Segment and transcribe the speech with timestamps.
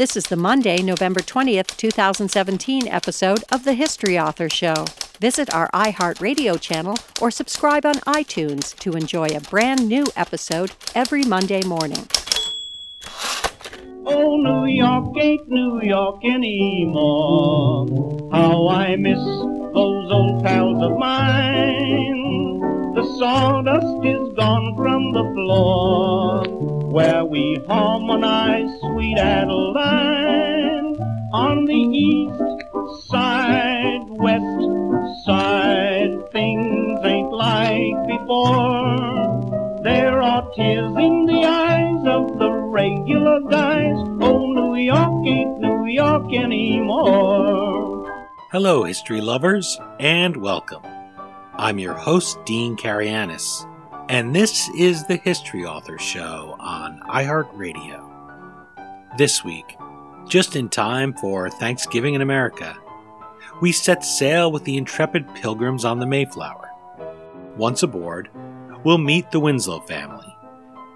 [0.00, 4.86] This is the Monday, November 20th, 2017 episode of The History Author Show.
[5.20, 11.24] Visit our iHeartRadio channel or subscribe on iTunes to enjoy a brand new episode every
[11.24, 12.08] Monday morning.
[14.06, 17.86] Oh, New York ain't New York anymore.
[18.32, 22.60] How I miss those old pals of mine.
[22.94, 30.96] The sawdust is gone from the floor where we harmonize sweet Adeline
[31.32, 36.18] on the east side, west side.
[36.32, 39.80] Things ain't like before.
[39.84, 43.96] There are tears in the eyes of the regular guys.
[44.20, 48.26] Oh, New York ain't New York anymore.
[48.50, 50.82] Hello, history lovers, and welcome.
[51.54, 53.64] I'm your host, Dean Karayanis,
[54.10, 58.10] and this is the History Author Show on iHeartRadio.
[59.16, 59.78] This week,
[60.26, 62.76] just in time for Thanksgiving in America,
[63.60, 66.70] we set sail with the intrepid pilgrims on the Mayflower.
[67.56, 68.30] Once aboard,
[68.82, 70.34] we'll meet the Winslow family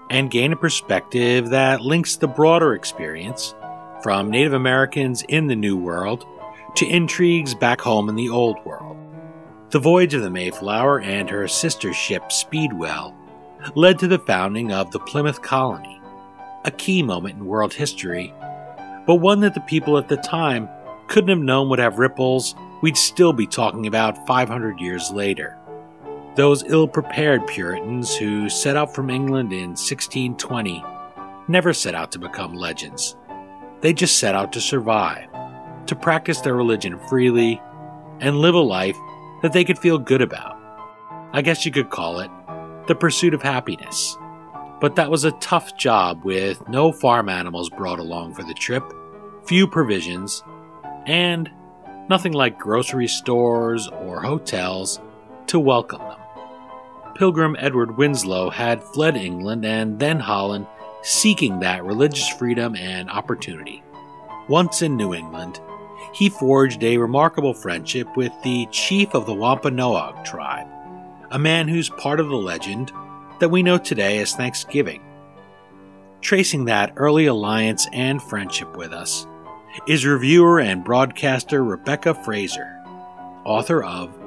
[0.09, 3.55] and gain a perspective that links the broader experience
[4.03, 6.25] from Native Americans in the New World
[6.75, 8.97] to intrigues back home in the Old World.
[9.75, 13.13] The voyage of the Mayflower and her sister ship Speedwell
[13.75, 15.99] led to the founding of the Plymouth Colony,
[16.63, 18.33] a key moment in world history,
[19.05, 20.69] but one that the people at the time
[21.07, 25.57] couldn't have known would have ripples we'd still be talking about 500 years later.
[26.35, 30.85] Those ill prepared Puritans who set out from England in 1620
[31.49, 33.17] never set out to become legends.
[33.81, 35.27] They just set out to survive,
[35.87, 37.61] to practice their religion freely,
[38.21, 38.95] and live a life
[39.41, 40.57] that they could feel good about.
[41.33, 42.31] I guess you could call it
[42.87, 44.17] the pursuit of happiness.
[44.81, 48.83] But that was a tough job with no farm animals brought along for the trip,
[49.45, 50.43] few provisions,
[51.05, 51.49] and
[52.09, 54.99] nothing like grocery stores or hotels
[55.47, 56.19] to welcome them.
[57.15, 60.67] Pilgrim Edward Winslow had fled England and then Holland
[61.01, 63.83] seeking that religious freedom and opportunity.
[64.49, 65.61] Once in New England,
[66.13, 70.67] he forged a remarkable friendship with the chief of the Wampanoag tribe,
[71.31, 72.91] a man who's part of the legend
[73.39, 75.03] that we know today as Thanksgiving.
[76.21, 79.27] Tracing that early alliance and friendship with us
[79.87, 82.81] is reviewer and broadcaster Rebecca Fraser,
[83.43, 84.17] author of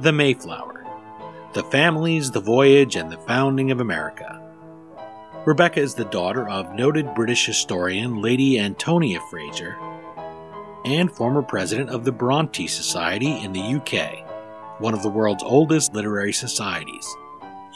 [0.00, 0.84] The Mayflower
[1.54, 4.40] The Families, the Voyage, and the Founding of America.
[5.46, 9.76] Rebecca is the daughter of noted British historian Lady Antonia Fraser
[10.84, 15.94] and former president of the Bronte Society in the UK, one of the world's oldest
[15.94, 17.06] literary societies.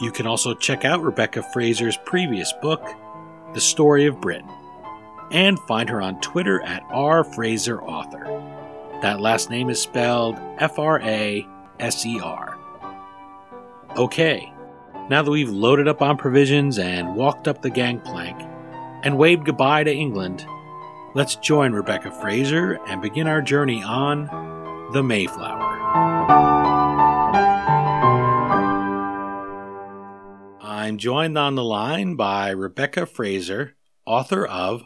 [0.01, 2.83] You can also check out Rebecca Fraser's previous book,
[3.53, 4.51] The Story of Britain,
[5.31, 9.03] and find her on Twitter at rfraserauthor.
[9.03, 11.47] That last name is spelled F R A
[11.79, 12.59] S E R.
[13.97, 14.53] Okay,
[15.09, 18.41] now that we've loaded up on provisions and walked up the gangplank
[19.05, 20.47] and waved goodbye to England,
[21.15, 24.27] let's join Rebecca Fraser and begin our journey on
[24.93, 25.63] the Mayflower.
[30.61, 34.83] I'm joined on the line by Rebecca Fraser, author of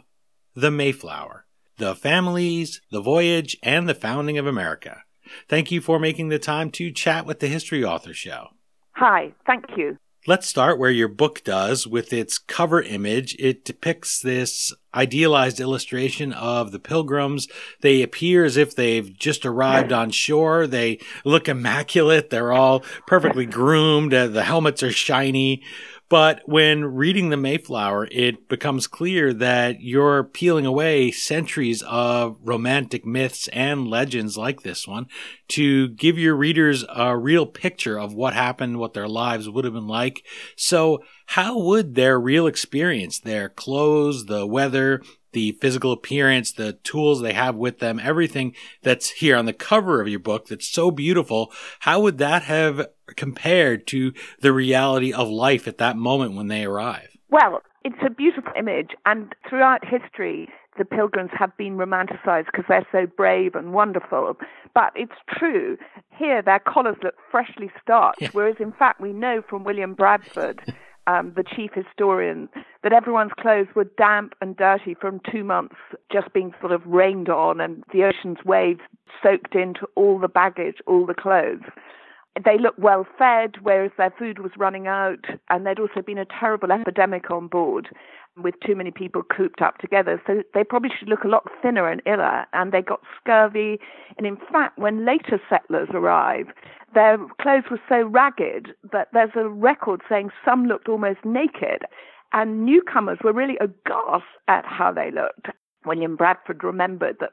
[0.55, 1.45] The Mayflower
[1.77, 5.03] The Families, the Voyage, and the Founding of America.
[5.47, 8.47] Thank you for making the time to chat with the History Author Show.
[8.91, 9.97] Hi, thank you.
[10.27, 13.37] Let's start where your book does with its cover image.
[13.39, 17.47] It depicts this idealized illustration of the pilgrims.
[17.79, 20.67] They appear as if they've just arrived on shore.
[20.67, 22.31] They look immaculate.
[22.31, 24.13] They're all perfectly groomed.
[24.13, 25.63] Uh, the helmets are shiny.
[26.09, 33.05] But when reading the Mayflower, it becomes clear that you're peeling away centuries of romantic
[33.05, 35.05] myths and legends like this one
[35.49, 39.75] to give your readers a real picture of what happened, what their lives would have
[39.75, 40.25] been like.
[40.55, 47.21] So how would their real experience, their clothes, the weather, the physical appearance, the tools
[47.21, 50.89] they have with them, everything that's here on the cover of your book that's so
[50.89, 51.51] beautiful,
[51.81, 56.65] how would that have compared to the reality of life at that moment when they
[56.65, 57.17] arrive?
[57.29, 62.87] Well, it's a beautiful image, and throughout history, the pilgrims have been romanticized because they're
[62.91, 64.35] so brave and wonderful.
[64.73, 65.77] But it's true,
[66.17, 68.29] here their collars look freshly starched, yeah.
[68.31, 70.61] whereas in fact we know from William Bradford
[71.09, 72.49] um, the chief historian,
[72.83, 75.75] that everyone's clothes were damp and dirty from two months
[76.11, 78.81] just being sort of rained on and the ocean's waves
[79.23, 81.63] soaked into all the baggage, all the clothes.
[82.43, 86.25] They looked well fed, whereas their food was running out, and there'd also been a
[86.25, 87.89] terrible epidemic on board.
[88.43, 90.21] with too many people cooped up together.
[90.25, 92.45] So they probably should look a lot thinner and iller.
[92.53, 93.79] And they got scurvy.
[94.17, 96.51] And in fact, when later settlers arrived,
[96.93, 101.83] their clothes were so ragged that there's a record saying some looked almost naked.
[102.31, 105.47] And newcomers were really aghast at how they looked.
[105.85, 107.31] William Bradford remembered that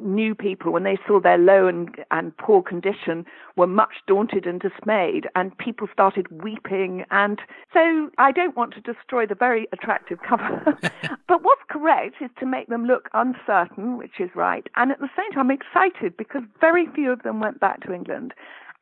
[0.00, 3.24] new people, when they saw their low and, and poor condition,
[3.56, 7.04] were much daunted and dismayed, and people started weeping.
[7.10, 7.40] And
[7.72, 10.78] so I don't want to destroy the very attractive cover.
[11.28, 15.10] but what's correct is to make them look uncertain, which is right, and at the
[15.16, 18.34] same time excited because very few of them went back to England.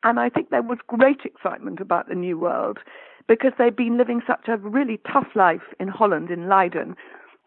[0.03, 2.79] And I think there was great excitement about the New World
[3.27, 6.95] because they'd been living such a really tough life in Holland, in Leiden.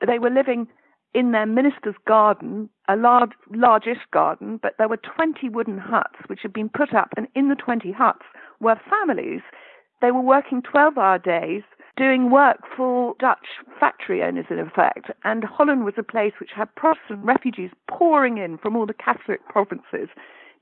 [0.06, 0.68] They were living
[1.14, 6.40] in their minister's garden, a large, largish garden, but there were 20 wooden huts which
[6.42, 8.24] had been put up, and in the 20 huts
[8.60, 9.40] were families.
[10.02, 11.62] They were working 12 hour days,
[11.96, 13.46] doing work for Dutch
[13.78, 15.10] factory owners, in effect.
[15.22, 19.46] And Holland was a place which had Protestant refugees pouring in from all the Catholic
[19.48, 20.08] provinces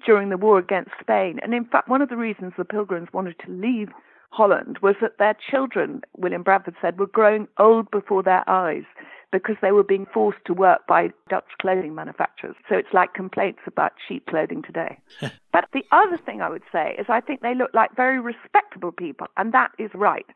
[0.04, 1.40] during the war against Spain.
[1.42, 3.88] And in fact, one of the reasons the Pilgrims wanted to leave
[4.30, 8.84] Holland was that their children, William Bradford said, were growing old before their eyes
[9.32, 12.54] because they were being forced to work by Dutch clothing manufacturers.
[12.68, 14.98] So it's like complaints about cheap clothing today.
[15.52, 18.92] but the other thing I would say is I think they look like very respectable
[18.92, 20.26] people, and that is right.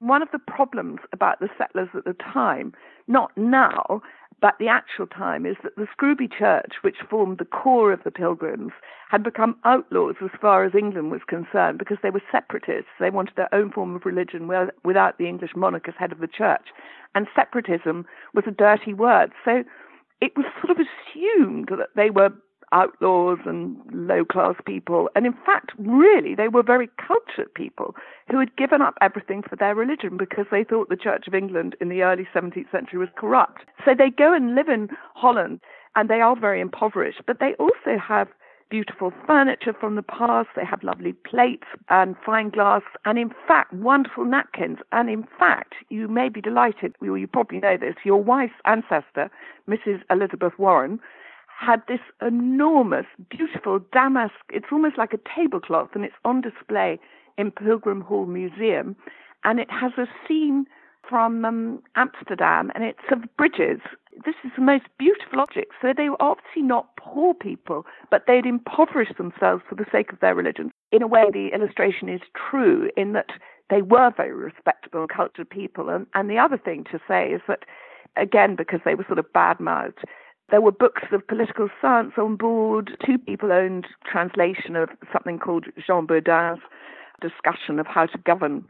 [0.00, 2.72] One of the problems about the settlers at the time,
[3.08, 4.02] not now,
[4.42, 8.10] but the actual time is that the Scrooby Church, which formed the core of the
[8.10, 8.72] Pilgrims,
[9.08, 12.90] had become outlaws as far as England was concerned because they were separatists.
[12.98, 14.48] They wanted their own form of religion
[14.82, 16.68] without the English monarch as head of the church.
[17.14, 18.04] And separatism
[18.34, 19.30] was a dirty word.
[19.44, 19.62] So
[20.20, 22.30] it was sort of assumed that they were
[22.72, 25.08] outlaws and low class people.
[25.14, 27.94] And in fact, really, they were very cultured people
[28.30, 31.76] who had given up everything for their religion because they thought the Church of England
[31.80, 33.62] in the early 17th century was corrupt.
[33.84, 35.60] So they go and live in Holland
[35.94, 38.28] and they are very impoverished, but they also have
[38.72, 40.48] beautiful furniture from the past.
[40.56, 44.78] They have lovely plates and fine glass, and in fact, wonderful napkins.
[44.92, 49.30] And in fact, you may be delighted, well, you probably know this, your wife's ancestor,
[49.68, 50.00] Mrs.
[50.08, 51.00] Elizabeth Warren,
[51.62, 54.34] had this enormous, beautiful damask.
[54.50, 56.98] It's almost like a tablecloth, and it's on display
[57.38, 58.96] in Pilgrim Hall Museum.
[59.44, 60.66] And it has a scene
[61.08, 63.80] from um, Amsterdam, and it's of bridges.
[64.24, 65.72] This is the most beautiful object.
[65.80, 70.20] So they were obviously not poor people, but they'd impoverished themselves for the sake of
[70.20, 70.70] their religion.
[70.90, 72.20] In a way, the illustration is
[72.50, 73.30] true in that
[73.70, 75.88] they were very respectable and cultured people.
[75.88, 77.60] And, and the other thing to say is that,
[78.16, 80.04] again, because they were sort of bad mouthed,
[80.52, 82.96] there were books of political science on board.
[83.04, 86.60] Two people owned translation of something called Jean Bodin's
[87.22, 88.66] discussion of how to govern.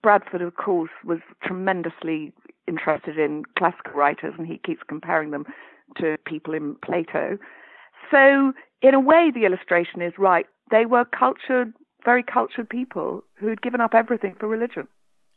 [0.00, 2.32] Bradford, of course, was tremendously
[2.68, 5.44] interested in classical writers, and he keeps comparing them
[5.96, 7.36] to people in Plato.
[8.12, 10.46] So, in a way, the illustration is right.
[10.70, 11.72] They were cultured,
[12.04, 14.86] very cultured people who had given up everything for religion.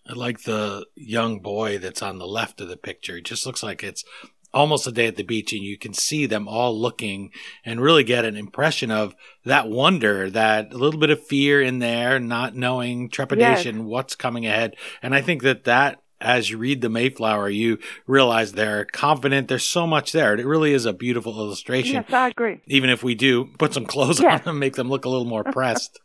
[0.10, 3.18] I like the young boy that's on the left of the picture.
[3.18, 4.06] It just looks like it's
[4.54, 7.32] almost a day at the beach and you can see them all looking
[7.66, 9.16] and really get an impression of
[9.46, 13.86] that wonder that a little bit of fear in there not knowing trepidation yes.
[13.86, 14.76] what's coming ahead.
[15.02, 17.78] And i think that that as you read the mayflower you
[18.08, 19.48] realize they're confident.
[19.48, 20.34] There's so much there.
[20.34, 21.96] It really is a beautiful illustration.
[21.96, 22.62] Yes i agree.
[22.66, 24.40] Even if we do put some clothes yes.
[24.40, 26.00] on them make them look a little more pressed.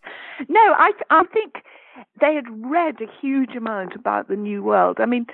[0.48, 1.64] No i i think
[2.20, 4.98] they had read a huge amount about the new world.
[5.00, 5.26] I mean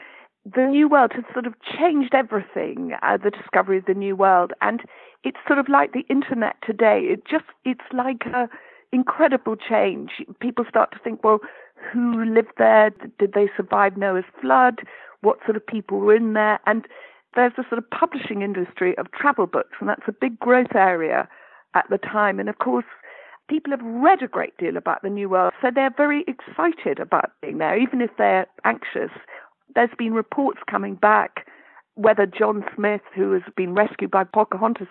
[0.54, 4.52] the New World has sort of changed everything, uh, the discovery of the New World.
[4.60, 4.82] And
[5.24, 7.00] it's sort of like the internet today.
[7.02, 8.48] It just, it's like a
[8.92, 10.10] incredible change.
[10.40, 11.40] People start to think, well,
[11.92, 12.90] who lived there?
[13.18, 14.80] Did they survive Noah's flood?
[15.20, 16.58] What sort of people were in there?
[16.66, 16.86] And
[17.34, 21.28] there's a sort of publishing industry of travel books, and that's a big growth area
[21.74, 22.40] at the time.
[22.40, 22.86] And of course,
[23.48, 27.32] people have read a great deal about the New World, so they're very excited about
[27.42, 29.10] being there, even if they're anxious
[29.74, 31.46] there's been reports coming back
[31.94, 34.86] whether John Smith, who has been rescued by Pocahontas,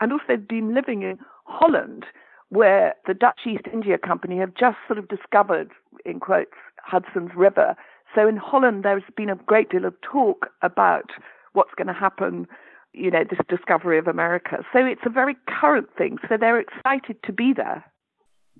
[0.00, 2.04] and also been living in Holland,
[2.50, 5.70] where the Dutch East India Company have just sort of discovered,
[6.04, 7.74] in quotes, Hudson's River.
[8.14, 11.10] So in Holland, there's been a great deal of talk about
[11.54, 12.46] what's going to happen,
[12.92, 14.58] you know, this discovery of America.
[14.72, 16.18] So it's a very current thing.
[16.28, 17.84] So they're excited to be there.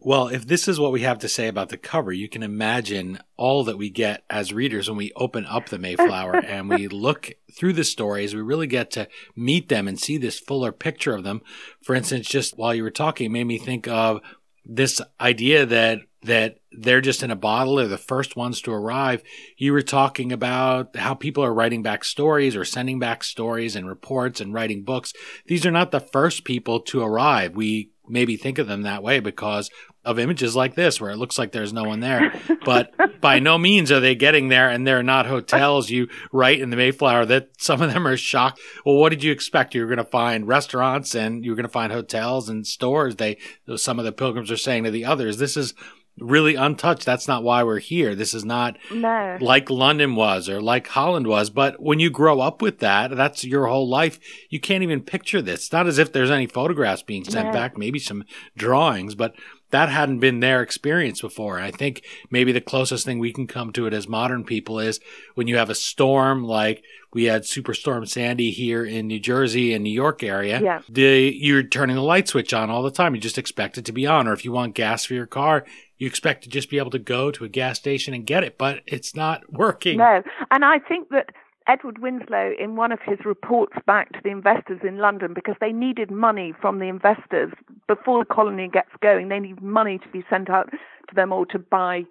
[0.04, 3.20] Well, if this is what we have to say about the cover, you can imagine
[3.36, 7.32] all that we get as readers when we open up the Mayflower and we look
[7.52, 8.34] through the stories.
[8.34, 9.06] We really get to
[9.36, 11.40] meet them and see this fuller picture of them.
[11.84, 14.20] For instance, just while you were talking, made me think of
[14.64, 17.76] this idea that that they're just in a bottle.
[17.76, 19.24] They're the first ones to arrive.
[19.56, 23.88] You were talking about how people are writing back stories or sending back stories and
[23.88, 25.12] reports and writing books.
[25.46, 27.56] These are not the first people to arrive.
[27.56, 29.70] We maybe think of them that way because
[30.04, 32.32] of images like this where it looks like there's no one there.
[32.64, 35.90] But by no means are they getting there and they're not hotels.
[35.90, 38.60] You write in the Mayflower that some of them are shocked.
[38.86, 39.74] Well, what did you expect?
[39.74, 43.16] you're going to find restaurants and you're going to find hotels and stores.
[43.16, 43.38] They,
[43.76, 45.74] some of the pilgrims are saying to the others, this is
[46.18, 47.04] really untouched.
[47.06, 48.14] That's not why we're here.
[48.14, 49.38] This is not no.
[49.40, 51.50] like London was or like Holland was.
[51.50, 54.20] But when you grow up with that, that's your whole life.
[54.50, 55.64] You can't even picture this.
[55.64, 57.52] It's not as if there's any photographs being sent No.
[57.52, 58.24] back, maybe some
[58.56, 59.34] drawings, but
[59.72, 61.58] that hadn't been their experience before.
[61.58, 65.00] I think maybe the closest thing we can come to it as modern people is
[65.34, 69.82] when you have a storm like we had Superstorm Sandy here in New Jersey and
[69.82, 70.60] New York area.
[70.62, 70.82] Yeah.
[70.88, 73.14] The, you're turning the light switch on all the time.
[73.14, 74.28] You just expect it to be on.
[74.28, 75.64] Or if you want gas for your car,
[75.98, 78.58] you expect to just be able to go to a gas station and get it,
[78.58, 79.98] but it's not working.
[79.98, 81.30] No, and I think that
[81.66, 85.72] Edward Winslow, in one of his reports back to the investors in London, because they
[85.72, 87.52] needed money from the investors
[87.86, 91.46] before the colony gets going, they need money to be sent out to them or
[91.46, 92.04] to buy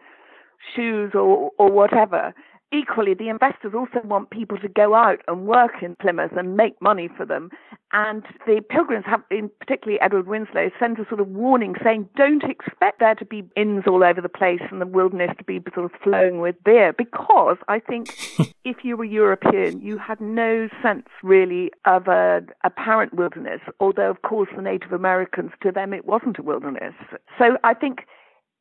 [0.75, 2.33] shoes or, or whatever.
[2.73, 6.81] Equally, the investors also want people to go out and work in Plymouth and make
[6.81, 7.49] money for them.
[7.91, 12.45] And the pilgrims have, in particularly Edward Winslow, sent a sort of warning saying, don't
[12.45, 15.85] expect there to be inns all over the place and the wilderness to be sort
[15.85, 16.93] of flowing with beer.
[16.93, 23.13] Because I think if you were European, you had no sense really of a apparent
[23.15, 26.93] wilderness, although, of course, the Native Americans, to them, it wasn't a wilderness.
[27.37, 28.05] So I think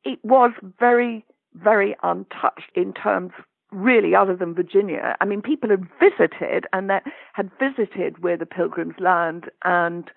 [0.03, 1.23] it was very,
[1.55, 3.31] very untouched in terms
[3.71, 5.15] really other than Virginia.
[5.21, 10.09] I mean, people had visited and that had visited where the pilgrims land and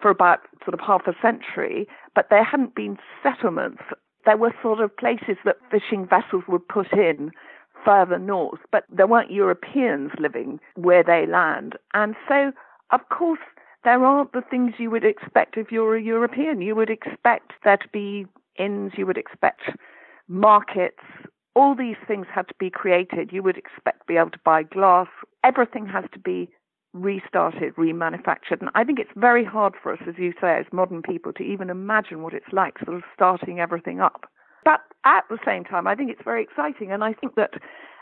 [0.00, 3.82] for about sort of half a century, but there hadn't been settlements.
[4.24, 7.30] There were sort of places that fishing vessels would put in
[7.84, 11.76] further north, but there weren't Europeans living where they land.
[11.94, 12.52] And so,
[12.90, 13.40] of course,
[13.84, 16.60] there aren't the things you would expect if you're a European.
[16.60, 18.26] You would expect there to be
[18.58, 19.62] inns, you would expect
[20.28, 21.02] markets,
[21.54, 23.32] all these things had to be created.
[23.32, 25.08] You would expect to be able to buy glass.
[25.44, 26.50] Everything has to be
[26.92, 28.60] restarted, remanufactured.
[28.60, 31.42] And I think it's very hard for us, as you say, as modern people, to
[31.42, 34.26] even imagine what it's like sort of starting everything up.
[34.64, 36.92] But at the same time, I think it's very exciting.
[36.92, 37.54] And I think that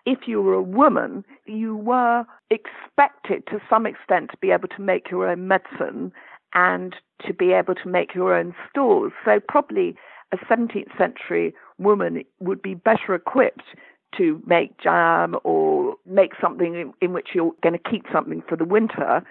[0.07, 4.83] if you were a woman, you were expected to some extent to be able to
[4.83, 6.12] make your own medicine
[6.55, 9.12] and to be able to make your own stores.
[9.25, 9.97] So probably
[10.33, 13.63] a 17th century woman would be better equipped
[14.17, 18.57] to make jam or make something in, in which you're going to keep something for
[18.57, 19.23] the winter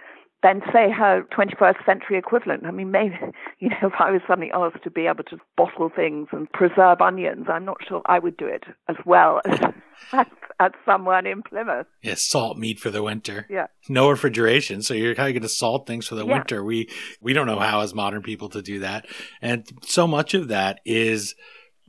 [0.43, 2.65] than say her 21st century equivalent.
[2.65, 3.17] I mean, maybe,
[3.59, 7.01] you know, if I was suddenly asked to be able to bottle things and preserve
[7.01, 9.41] onions, I'm not sure I would do it as well
[10.13, 10.27] as,
[10.59, 11.87] as someone in Plymouth.
[12.01, 13.45] Yeah, salt meat for the winter.
[13.49, 13.67] Yeah.
[13.89, 16.33] No refrigeration, so you're kind of going to salt things for the Yeah.
[16.33, 16.63] winter.
[16.63, 16.89] We
[17.21, 19.05] we don't know how as modern people to do that,
[19.41, 21.35] and so much of that is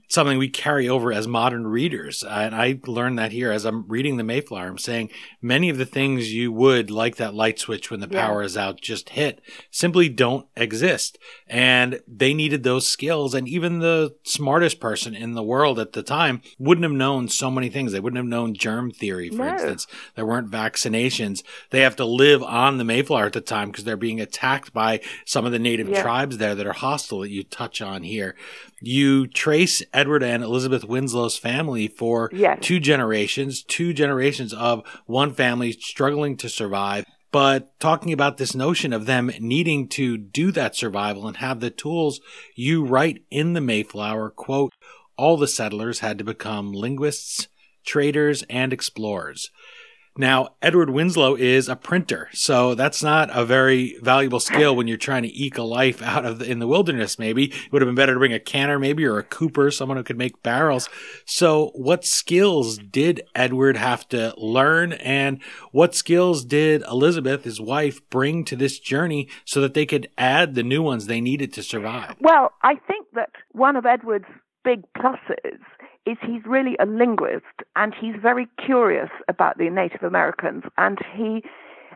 [0.09, 2.25] something we carry over as modern readers.
[2.25, 4.67] Uh, and I learned that here as I'm reading the Mayflower.
[4.67, 5.11] I'm saying
[5.43, 8.27] many of the things you would like that light switch when the Yeah.
[8.27, 11.19] power is out just hit simply don't exist.
[11.47, 13.35] And they needed those skills.
[13.35, 17.51] And even the smartest person in the world at the time wouldn't have known so
[17.51, 17.93] many things.
[17.93, 19.53] They wouldn't have known germ theory, for No.
[19.53, 19.87] instance.
[20.17, 21.43] There weren't vaccinations.
[21.71, 25.01] They have to live on the Mayflower at the time because they're being attacked by
[25.27, 26.03] some of the native Yeah.
[26.03, 28.35] tribes there that are hostile that you touch on here.
[28.81, 32.59] You trace Edward and Elizabeth Winslow's family for Yes.
[32.61, 37.05] two generations, two generations of one family struggling to survive.
[37.31, 41.71] But talking about this notion of them needing to do that survival and have the
[41.71, 42.21] tools,
[42.55, 44.73] you write in the Mayflower, quote,
[45.17, 47.49] all the settlers had to become linguists,
[47.85, 49.51] traders, and explorers.
[50.21, 54.97] Now, Edward Winslow is a printer, so that's not a very valuable skill when you're
[54.97, 57.21] trying to eke a life out of the, in the wilderness.
[57.21, 59.97] Maybe it would have been better to bring a canner, maybe, or a cooper, someone
[59.97, 60.89] who could make barrels.
[61.25, 68.01] So, what skills did Edward have to learn, and what skills did Elizabeth, his wife,
[68.11, 71.63] bring to this journey so that they could add the new ones they needed to
[71.63, 72.17] survive?
[72.19, 74.27] Well, I think that one of Edward's
[74.65, 75.61] big pluses
[76.09, 77.45] is he's really a linguist
[77.77, 80.65] and he's very curious about the Native Americans.
[80.79, 81.43] And he,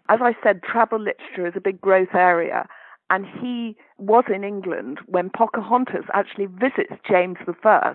[0.09, 2.67] as I said, travel literature is a big growth area.
[3.09, 7.95] And he was in England when Pocahontas actually visits James I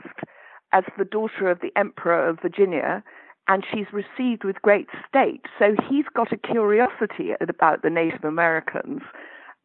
[0.74, 3.04] as the daughter of the Emperor of Virginia.
[3.48, 5.46] And she's received with great state.
[5.60, 9.02] So he's got a curiosity about the Native Americans,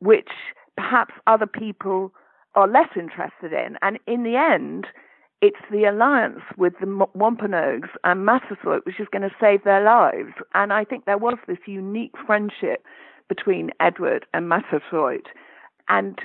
[0.01, 0.31] which
[0.77, 2.13] perhaps other people
[2.55, 3.77] are less interested in.
[3.81, 4.87] And in the end,
[5.43, 10.33] it's the alliance with the Wampanoags and Massasoit which is going to save their lives.
[10.55, 12.85] And I think there was this unique friendship
[13.29, 15.27] between Edward and Massasoit.
[15.89, 16.21] And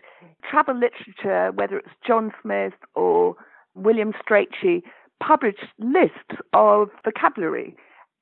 [0.49, 3.35] travel literature, whether it's John Smith or
[3.73, 4.83] William Strachey,
[5.21, 7.75] published lists of vocabulary.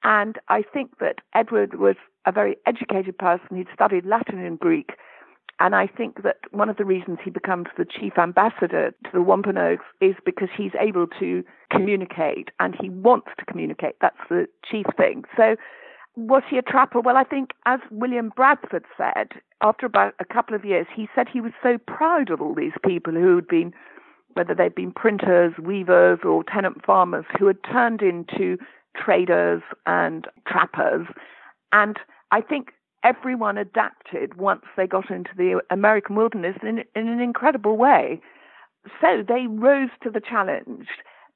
[0.04, 3.58] And I think that Edward was a very educated person.
[3.58, 4.92] He'd studied Latin and Greek.
[5.60, 9.22] And I think that one of the reasons he becomes the chief ambassador to the
[9.22, 13.96] Wampanoags is because he's able to communicate and he wants to communicate.
[14.02, 15.24] That's the chief thing.
[15.38, 15.56] So,
[16.18, 17.02] was he a trapper?
[17.02, 19.32] Well, I think, as William Bradford said,
[19.62, 22.72] after about a couple of years, he said he was so proud of all these
[22.86, 23.74] people who had been,
[24.34, 28.58] whether they'd been printers, weavers, or tenant farmers, who had turned into
[28.96, 31.08] traders and trappers.
[31.74, 31.98] And
[32.32, 32.72] I think
[33.06, 38.20] everyone adapted once they got into the American wilderness in, in an incredible way.
[39.00, 40.88] So they rose to the challenge.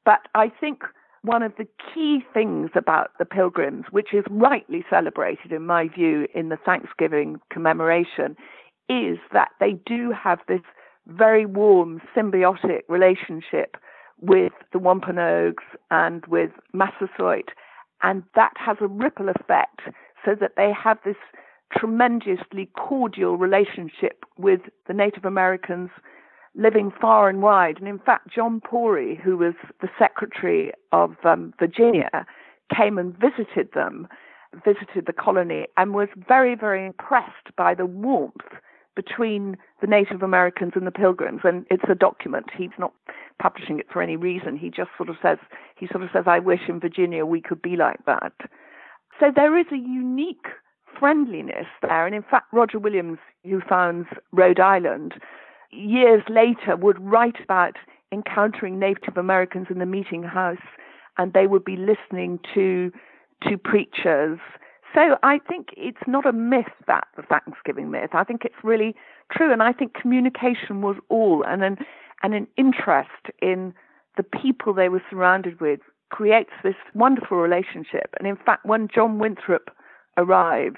[0.03, 0.81] But I think
[1.21, 6.27] one of the key things about the pilgrims, which is rightly celebrated in my view
[6.33, 8.35] in the Thanksgiving commemoration,
[8.89, 10.61] is that they do have this
[11.07, 13.77] very warm symbiotic relationship
[14.21, 17.49] with the Wampanoags and with Massasoit,
[18.01, 19.81] and that has a ripple effect
[20.25, 21.15] so that they have this
[21.77, 25.89] tremendously cordial relationship with the Native Americans
[26.55, 27.77] living far and wide.
[27.77, 32.25] And in fact, John Pory, who was the Secretary of um, Virginia,
[32.75, 34.07] came and visited them,
[34.65, 38.33] visited the colony, and was very, very impressed by the warmth
[38.95, 41.41] between the Native Americans and the Pilgrims.
[41.43, 42.47] And it's a document.
[42.57, 42.93] He's not
[43.39, 44.57] publishing it for any reason.
[44.57, 45.37] He just sort of says,
[45.75, 48.33] he sort of says, I wish in Virginia we could be like that.
[49.19, 50.47] So there is a unique
[50.99, 52.05] friendliness there.
[52.05, 55.13] And in fact, Roger Williams, who founds Rhode Island,
[55.71, 57.75] years later would write about
[58.11, 60.57] encountering Native Americans in the meeting house
[61.17, 62.91] and they would be listening to
[63.47, 64.39] to preachers.
[64.93, 68.09] So I think it's not a myth that the Thanksgiving myth.
[68.13, 68.95] I think it's really
[69.31, 71.77] true and I think communication was all and an
[72.23, 73.73] and an interest in
[74.17, 78.15] the people they were surrounded with creates this wonderful relationship.
[78.17, 79.69] And in fact when John Winthrop
[80.19, 80.77] arrives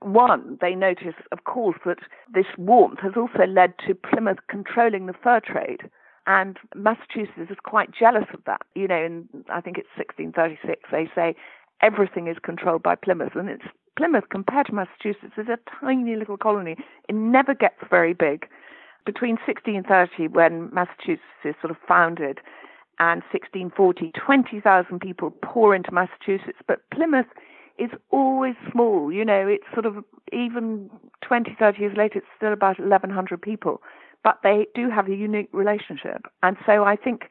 [0.00, 1.98] one, they notice, of course, that
[2.32, 5.82] this warmth has also led to Plymouth controlling the fur trade.
[6.26, 8.60] And Massachusetts is quite jealous of that.
[8.74, 11.34] You know, in I think it's 1636, they say
[11.80, 13.34] everything is controlled by Plymouth.
[13.34, 13.64] And it's
[13.96, 16.76] Plymouth, compared to Massachusetts, is a tiny little colony.
[17.08, 18.46] It never gets very big.
[19.04, 22.40] Between 1630, when Massachusetts is sort of founded,
[23.00, 26.58] and 1640, 20,000 people pour into Massachusetts.
[26.66, 27.26] But Plymouth
[27.78, 29.12] is always small.
[29.12, 30.90] You know, it's sort of even
[31.22, 33.80] 20, 30 years later, it's still about 1,100 people.
[34.24, 36.26] But they do have a unique relationship.
[36.42, 37.22] And so I think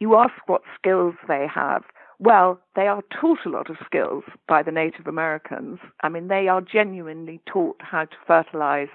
[0.00, 1.82] you ask what skills they have.
[2.18, 5.78] Well, they are taught a lot of skills by the Native Americans.
[6.02, 8.88] I mean, they are genuinely taught how to fertilize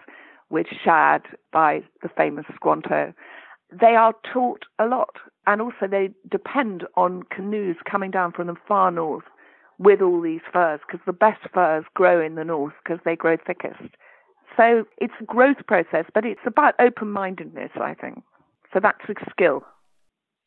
[0.49, 3.13] with shad by the famous Squanto.
[3.69, 5.17] They are taught a lot.
[5.45, 9.25] And also, they depend on canoes coming down from the far north
[9.79, 13.37] with all these furs because the best furs grow in the north because they grow
[13.37, 13.95] thickest.
[14.55, 18.23] So it's a growth process, but it's about open mindedness, I think.
[18.73, 19.61] So that's a skill.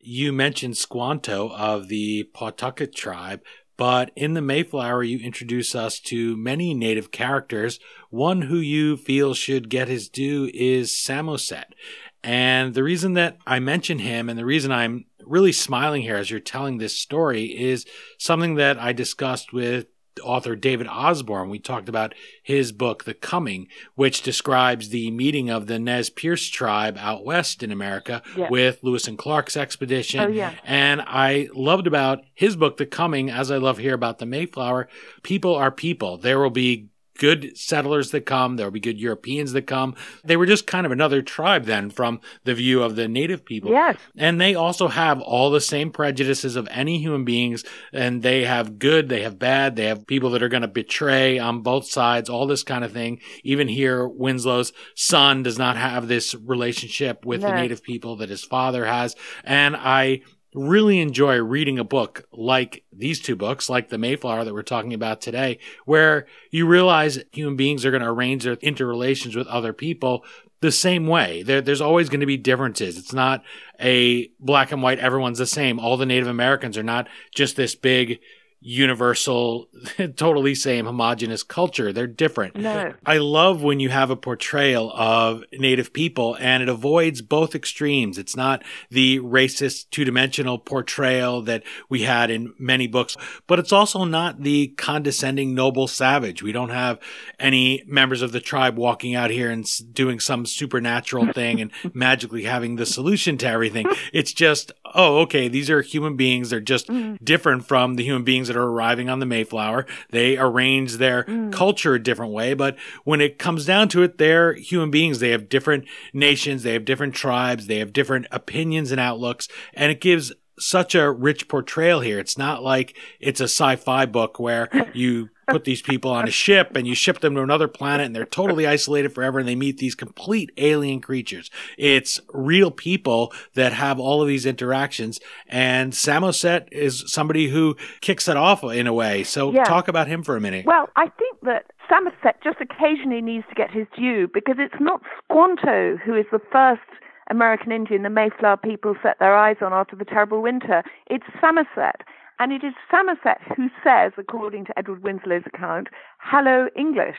[0.00, 3.42] You mentioned Squanto of the Pawtucket tribe,
[3.76, 7.78] but in the Mayflower, you introduce us to many native characters.
[8.10, 11.74] One who you feel should get his due is Samoset.
[12.22, 16.30] And the reason that I mention him and the reason I'm really smiling here as
[16.30, 17.86] you're telling this story is
[18.18, 19.86] something that I discussed with
[20.22, 21.48] author David Osborne.
[21.48, 26.46] We talked about his book, The Coming, which describes the meeting of the Nez Perce
[26.48, 30.20] tribe out west in America with Lewis and Clark's expedition.
[30.20, 30.52] Oh, yeah.
[30.64, 34.88] And I loved about his book, The Coming, as I love here about the Mayflower.
[35.22, 36.18] People are people.
[36.18, 36.89] There will be
[37.20, 38.56] good settlers that come.
[38.56, 39.94] There will be good Europeans that come.
[40.24, 43.70] They were just kind of another tribe then from the view of the native people.
[43.70, 43.98] Yes.
[44.16, 47.62] And they also have all the same prejudices of any human beings.
[47.92, 51.38] And they have good, they have bad, they have people that are going to betray
[51.38, 53.20] on both sides, all this kind of thing.
[53.44, 57.48] Even here, Winslow's son does not have this relationship with no.
[57.48, 59.14] the native people that his father has.
[59.44, 60.22] And I
[60.54, 64.94] really enjoy reading a book like these two books, like The Mayflower that we're talking
[64.94, 69.72] about today, where you realize human beings are going to arrange their interrelations with other
[69.72, 70.24] people
[70.60, 71.42] the same way.
[71.42, 72.98] There, there's always going to be differences.
[72.98, 73.42] It's not
[73.80, 75.78] a black and white, everyone's the same.
[75.78, 78.20] All the Native Americans are not just this big
[78.60, 79.68] universal,
[80.16, 81.92] totally same homogenous culture.
[81.92, 82.56] They're different.
[82.56, 82.94] No.
[83.06, 88.18] I love when you have a portrayal of Native people and it avoids both extremes.
[88.18, 93.72] It's not the racist, two dimensional portrayal that we had in many books, but it's
[93.72, 96.42] also not the condescending, noble savage.
[96.42, 96.98] We don't have
[97.38, 102.44] any members of the tribe walking out here and doing some supernatural thing and magically
[102.44, 103.86] having the solution to everything.
[104.12, 106.50] It's just, oh, okay, these are human beings.
[106.50, 107.18] They're just mm.
[107.22, 109.86] different from the human beings that are arriving on the Mayflower.
[110.10, 111.52] They arrange their mm.
[111.52, 115.18] culture a different way, but when it comes down to it, they're human beings.
[115.18, 119.90] They have different nations, they have different tribes, they have different opinions and outlooks, and
[119.90, 122.18] it gives such a rich portrayal here.
[122.18, 126.76] It's not like it's a sci-fi book where you put these people on a ship
[126.76, 129.78] and you ship them to another planet and they're totally isolated forever and they meet
[129.78, 131.50] these complete alien creatures.
[131.76, 138.28] It's real people that have all of these interactions and Samoset is somebody who kicks
[138.28, 139.24] it off in a way.
[139.24, 139.64] So yeah.
[139.64, 140.66] talk about him for a minute.
[140.66, 145.02] Well, I think that Samoset just occasionally needs to get his due because it's not
[145.24, 146.82] Squanto who is the first
[147.30, 150.82] American Indian the Mayflower people set their eyes on after the terrible winter.
[151.06, 152.02] It's Samoset.
[152.40, 157.18] And it is Samoset who says, according to Edward Winslow's account, hello English.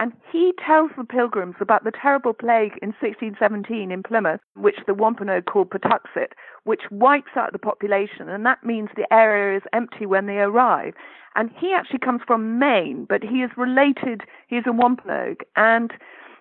[0.00, 4.94] And he tells the pilgrims about the terrible plague in 1617 in Plymouth, which the
[4.94, 6.32] Wampanoag called Patuxet,
[6.64, 8.30] which wipes out the population.
[8.30, 10.94] And that means the area is empty when they arrive.
[11.36, 15.44] And he actually comes from Maine, but he is related, he is a Wampanoag.
[15.56, 15.92] And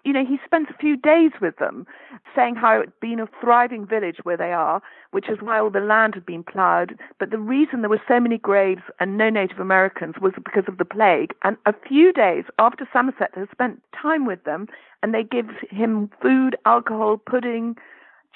[0.04, 1.88] you know, he spends a few days with them,
[2.36, 5.70] saying how it had been a thriving village where they are, which is why all
[5.70, 6.98] the land had been ploughed.
[7.20, 10.78] But the reason there were so many graves and no Native Americans was because of
[10.78, 11.34] the plague.
[11.44, 14.68] And a few days after Samoset has spent time with them,
[15.02, 17.76] and they give him food, alcohol, pudding,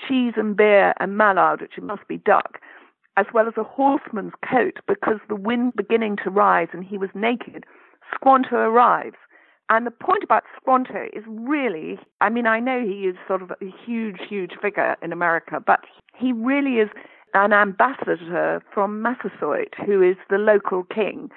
[0.08, 2.60] cheese and beer, and mallard, which must be duck,
[3.17, 7.10] as well as a horseman's coat, because the wind beginning to rise and he was
[7.13, 7.65] naked.
[8.13, 9.17] Squanto arrives
[9.69, 13.51] and the point about Squanto is really, I mean, I know he is sort of
[13.51, 15.82] a huge, huge figure in America, but
[16.15, 16.89] he really is
[17.34, 21.30] an ambassador from Massasoit, who is the local king.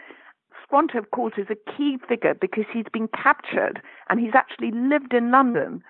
[0.62, 5.12] Squanto, of course, is a key figure because he's been captured and he's actually lived
[5.12, 5.82] in London.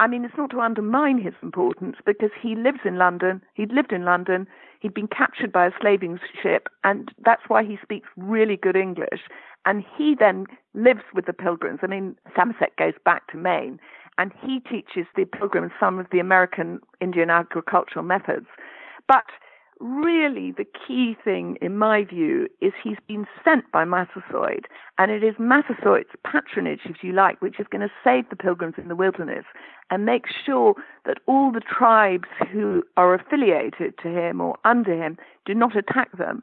[0.00, 3.92] I mean, it's not to undermine his importance because he lives in London, he'd lived
[3.92, 4.46] in London,
[4.80, 9.22] he'd been captured by a slaving ship, and that's why he speaks really good English.
[9.66, 11.80] And he then lives with the pilgrims.
[11.82, 13.80] I mean, Samoset goes back to Maine,
[14.18, 18.46] and he teaches the pilgrims some of the American Indian agricultural methods.
[19.08, 19.24] But
[19.80, 24.66] really, the key thing, in my view, is he's been sent by Massasoit,
[24.98, 28.74] and it is Massasoit's patronage, if you like, which is going to save the pilgrims
[28.78, 29.44] in the wilderness
[29.90, 30.74] and make sure
[31.06, 36.16] that all the tribes who are affiliated to him or under him do not attack
[36.16, 36.42] them.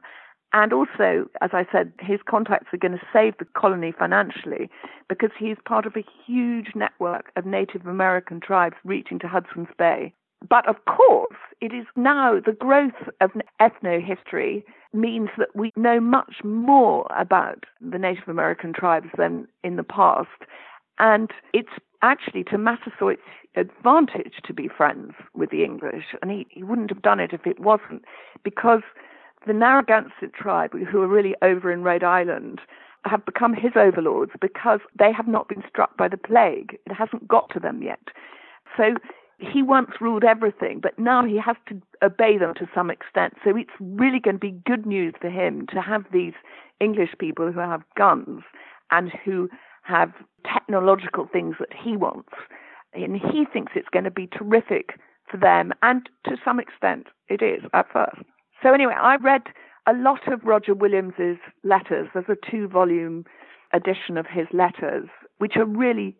[0.52, 4.70] And also, as I said, his contacts are going to save the colony financially
[5.08, 10.12] because he's part of a huge network of Native American tribes reaching to Hudson's Bay.
[10.48, 16.44] But of course, it is now the growth of ethno-history means that we know much
[16.44, 20.28] more about the Native American tribes than in the past.
[20.98, 21.72] And it's
[22.02, 23.20] actually to Massasoit's
[23.56, 26.04] advantage to be friends with the English.
[26.20, 28.04] And he, he wouldn't have done it if it wasn't,
[28.44, 28.82] because
[29.46, 32.60] the Narragansett tribe, who are really over in Rhode Island,
[33.04, 36.76] have become his overlords because they have not been struck by the plague.
[36.86, 38.00] It hasn't got to them yet.
[38.76, 38.96] So
[39.38, 43.34] he once ruled everything, but now he has to obey them to some extent.
[43.44, 46.32] So it's really going to be good news for him to have these
[46.80, 48.42] English people who have guns
[48.90, 49.48] and who
[49.82, 50.12] have
[50.50, 52.32] technological things that he wants.
[52.94, 54.98] And he thinks it's going to be terrific
[55.30, 58.22] for them, and to some extent it is at first.
[58.62, 59.42] So anyway, I read
[59.86, 62.08] a lot of Roger Williams's letters.
[62.14, 63.24] There's a two-volume
[63.72, 66.16] edition of his letters, which are really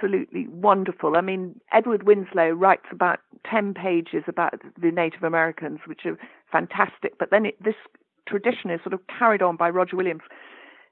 [0.00, 1.16] absolutely wonderful.
[1.16, 6.18] I mean, Edward Winslow writes about 10 pages about the Native Americans, which are
[6.50, 7.18] fantastic.
[7.18, 7.74] But then it, this
[8.28, 10.22] tradition is sort of carried on by Roger Williams,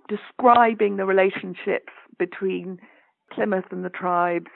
[0.09, 2.79] describing the relationships between
[3.33, 4.51] Plymouth and the tribes,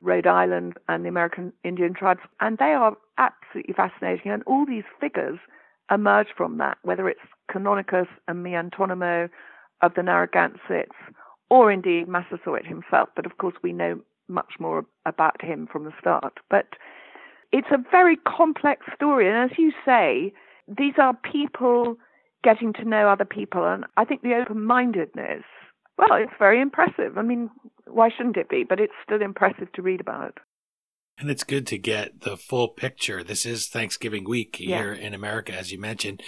[0.00, 2.20] Rhode Island and the American Indian tribes.
[2.40, 4.30] And they are absolutely fascinating.
[4.30, 5.38] And all these figures
[5.90, 9.28] emerge from that, whether it's Canonicus and Miantonomo
[9.82, 10.94] of the Narragansetts,
[11.50, 13.08] or indeed Massasoit himself.
[13.16, 16.38] But of course, we know much more about him from the start.
[16.50, 16.66] But
[17.52, 19.28] it's a very complex story.
[19.28, 20.32] And as you say,
[20.68, 21.96] these are people
[22.44, 23.64] getting to know other people.
[23.66, 25.44] And I think the open mindedness,
[25.96, 27.16] well, it's very impressive.
[27.16, 27.50] I mean,
[27.86, 28.64] why shouldn't it be?
[28.68, 30.38] But it's still impressive to read about.
[31.18, 33.24] And it's good to get the full picture.
[33.24, 35.06] This is Thanksgiving week here yeah.
[35.06, 36.22] in America, as you mentioned.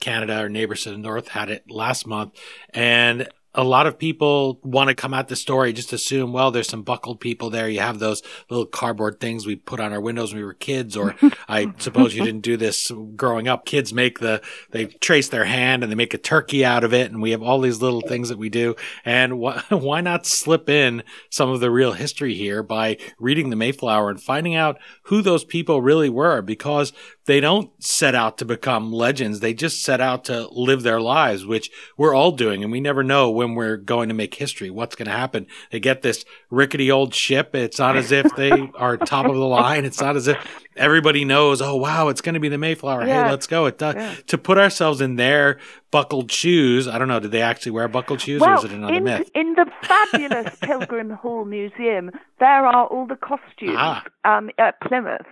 [0.00, 2.38] Canada, our neighbors to the north, had it last month.
[2.74, 6.68] And a lot of people want to come at the story, just assume, well, there's
[6.68, 7.68] some buckled people there.
[7.68, 10.96] You have those little cardboard things we put on our windows when we were kids,
[10.96, 11.14] or
[11.48, 13.64] I suppose you didn't do this growing up.
[13.64, 17.10] Kids make the, they trace their hand and they make a turkey out of it.
[17.10, 18.74] And we have all these little things that we do.
[19.04, 23.56] And wh- why not slip in some of the real history here by reading the
[23.56, 26.42] Mayflower and finding out who those people really were?
[26.42, 26.92] Because
[27.26, 29.40] they don't set out to become legends.
[29.40, 32.62] They just set out to live their lives, which we're all doing.
[32.62, 35.46] And we never know when we're going to make history, what's going to happen.
[35.70, 37.54] They get this rickety old ship.
[37.54, 39.86] It's not as if they are top of the line.
[39.86, 40.36] It's not as if
[40.76, 43.06] everybody knows, oh, wow, it's going to be the Mayflower.
[43.06, 43.24] Yeah.
[43.24, 43.64] Hey, let's go.
[43.66, 43.94] It does.
[43.94, 44.14] Yeah.
[44.26, 45.58] To put ourselves in their
[45.90, 48.72] buckled shoes, I don't know, did they actually wear buckled shoes well, or is it
[48.72, 49.30] another in, myth?
[49.34, 54.04] In the fabulous Pilgrim Hall Museum, there are all the costumes ah.
[54.26, 55.26] um, at Plymouth.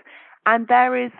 [0.46, 1.12] And there is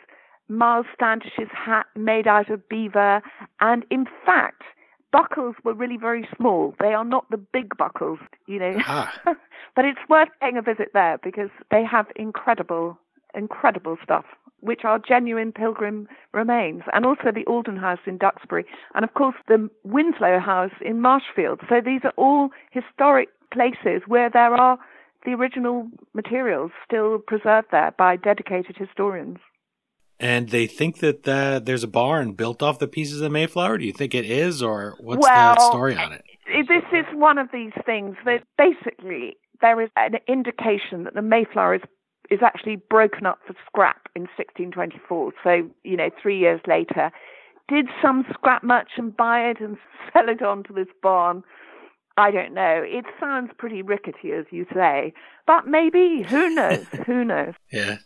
[0.53, 3.23] Miles Standish's hat made out of beaver,
[3.61, 4.63] and in fact,
[5.11, 6.75] buckles were really very small.
[6.79, 8.77] They are not the big buckles, you know.
[8.87, 9.11] Ah.
[9.75, 12.99] but it's worth paying a visit there because they have incredible,
[13.35, 14.27] incredible stuff,
[14.61, 19.37] which are genuine pilgrim remains, and also the Alden House in Duxbury, and of course
[19.49, 21.61] the Winslow House in Marshfield.
[21.71, 24.79] So these are all historic places where there are
[25.25, 29.39] the original materials still preserved there by dedicated historians
[30.23, 33.77] and they think that uh, there's a barn built off the pieces of Mayflower.
[33.77, 36.23] Do you think it is, or what's well, the story on it?
[36.47, 41.75] This is one of these things that basically there is an indication that the Mayflower
[41.75, 41.83] is
[42.31, 45.33] is actually broken up for scrap in 1624.
[45.43, 47.11] So you know, three years later,
[47.69, 49.77] did some scrap merchant buy it and
[50.13, 51.43] sell it on to this barn?
[52.17, 52.85] I don't know.
[52.87, 55.15] It sounds pretty rickety, as you say,
[55.49, 56.23] but maybe.
[56.29, 56.87] Who knows?
[57.07, 57.55] Who knows?
[57.73, 57.97] Yeah.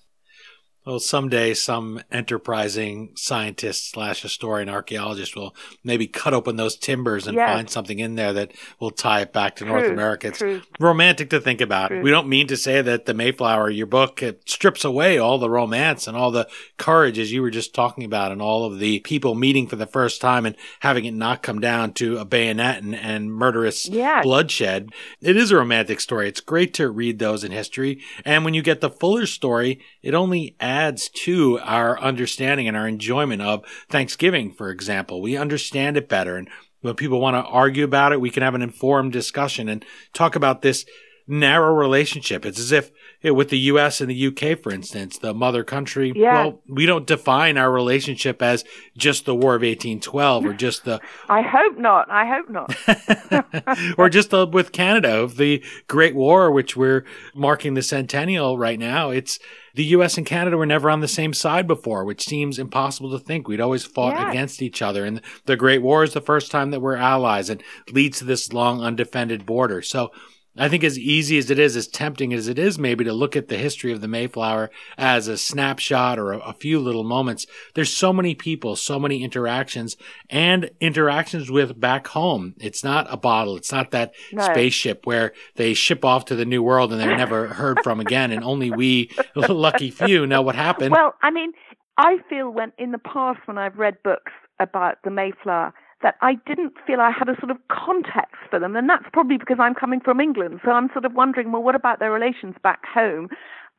[0.87, 7.35] Well, someday some enterprising scientist slash historian archaeologist will maybe cut open those timbers and
[7.35, 7.51] yes.
[7.51, 10.29] find something in there that will tie it back to true, North America.
[10.29, 10.63] It's true.
[10.79, 11.89] romantic to think about.
[11.89, 12.03] True.
[12.03, 15.51] We don't mean to say that the Mayflower, your book, it strips away all the
[15.51, 19.01] romance and all the courage, as you were just talking about, and all of the
[19.01, 22.85] people meeting for the first time and having it not come down to a bayonet
[22.85, 24.23] and, and murderous yes.
[24.23, 24.91] bloodshed.
[25.21, 26.29] It is a romantic story.
[26.29, 28.01] It's great to read those in history.
[28.25, 32.87] And when you get the fuller story, it only adds to our understanding and our
[32.87, 35.21] enjoyment of Thanksgiving, for example.
[35.21, 36.37] We understand it better.
[36.37, 36.49] And
[36.81, 40.37] when people want to argue about it, we can have an informed discussion and talk
[40.37, 40.87] about this
[41.27, 42.47] narrow relationship.
[42.47, 42.93] It's as if
[43.35, 44.01] with the U.S.
[44.01, 46.13] and the UK, for instance, the mother country.
[46.15, 46.35] Yeah.
[46.35, 48.65] Well, we don't define our relationship as
[48.97, 51.01] just the War of 1812 or just the.
[51.29, 52.11] I hope not.
[52.11, 53.79] I hope not.
[53.99, 58.79] or just the, with Canada of the Great War, which we're marking the centennial right
[58.79, 59.11] now.
[59.11, 59.39] It's
[59.75, 60.17] the U.S.
[60.17, 63.47] and Canada were never on the same side before, which seems impossible to think.
[63.47, 64.31] We'd always fought yeah.
[64.31, 67.63] against each other, and the Great War is the first time that we're allies, and
[67.91, 69.83] leads to this long undefended border.
[69.83, 70.13] So
[70.59, 73.37] I think as easy as it is, as tempting as it is maybe to look
[73.37, 77.47] at the history of the Mayflower as a snapshot or a, a, few little moments,
[77.75, 79.97] there's so many people, so many interactions
[80.31, 82.55] and interactions with back home.
[82.59, 83.57] It's not a bottle.
[83.57, 84.43] It's not that no.
[84.45, 88.33] spaceship where they ship off to the new world and they're never heard from again.
[88.33, 90.93] And only we lucky few know what happened.
[90.93, 91.53] Well, I mean,
[91.99, 96.35] I feel when in the past when I've read books about the Mayflower, that I
[96.47, 98.77] didn't feel I had a sort of context for them.
[98.77, 100.61] And that's probably because I'm coming from England.
[100.65, 103.29] So I'm sort of wondering, well, what about their relations back home?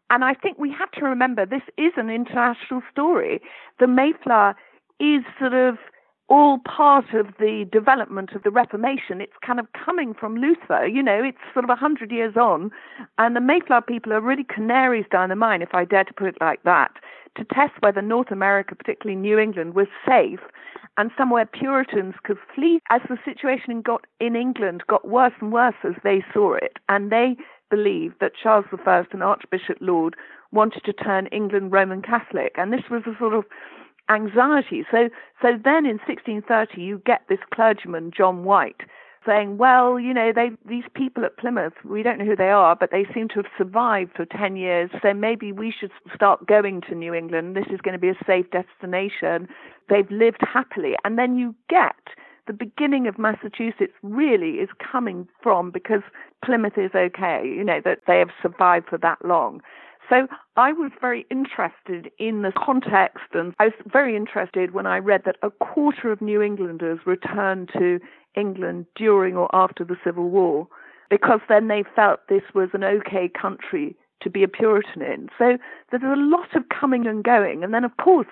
[0.10, 3.42] And I think we have to remember this is an international story.
[3.80, 4.56] The Mayflower
[5.00, 5.78] is sort of
[6.30, 9.22] all part of the development of the Reformation.
[9.22, 12.72] It's kind of coming from Luther, you know, it's sort of a hundred years on.
[13.18, 16.28] And the Mayflower people are really canaries down the mine, if I dare to put
[16.28, 16.92] it like that,
[17.36, 20.42] to test whether North America, particularly New England, was safe
[20.98, 25.76] and somewhere Puritans could flee as the situation got in England got worse and worse
[25.84, 27.38] as they saw it, and they
[27.70, 30.16] believed that Charles I and Archbishop Laud
[30.52, 33.46] wanted to turn England Roman Catholic, and this was a sort of
[34.10, 34.86] anxiety.
[34.92, 35.10] So,
[35.42, 38.82] so then in 1630, you get this clergyman John White
[39.26, 42.76] saying, well, you know, they, these people at Plymouth, we don't know who they are,
[42.76, 46.82] but they seem to have survived for 10 years, so maybe we should start going
[46.82, 47.56] to New England.
[47.56, 49.50] This is going to be a safe destination.
[49.90, 50.94] They've lived happily.
[51.04, 51.96] And then you get
[52.48, 56.02] the beginning of Massachusetts really is coming from because
[56.44, 59.62] Plymouth is okay, you know, that they have survived for that long.
[60.10, 65.00] So I was very interested in the context, and I was very interested when I
[65.00, 68.00] read that a quarter of New Englanders returned to
[68.36, 70.68] England during or after the Civil War,
[71.10, 75.30] because then they felt this was an okay country to be a Puritan in.
[75.38, 75.58] So
[75.92, 77.64] there's a lot of coming and going.
[77.64, 78.28] And then, of course,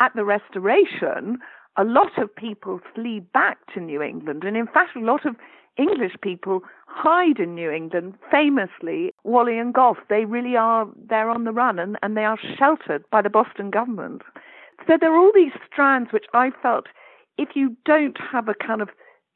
[0.00, 1.38] at the Restoration,
[1.76, 4.44] a lot of people flee back to New England.
[4.44, 5.36] And in fact, a lot of
[5.76, 9.98] English people hide in New England, famously, Whalley and Goffe.
[10.08, 13.70] They really are, they're on the run and, and they are sheltered by the Boston
[13.70, 14.22] government.
[14.86, 16.86] So there are all these strands which I felt
[17.38, 18.88] if you don't have a kind of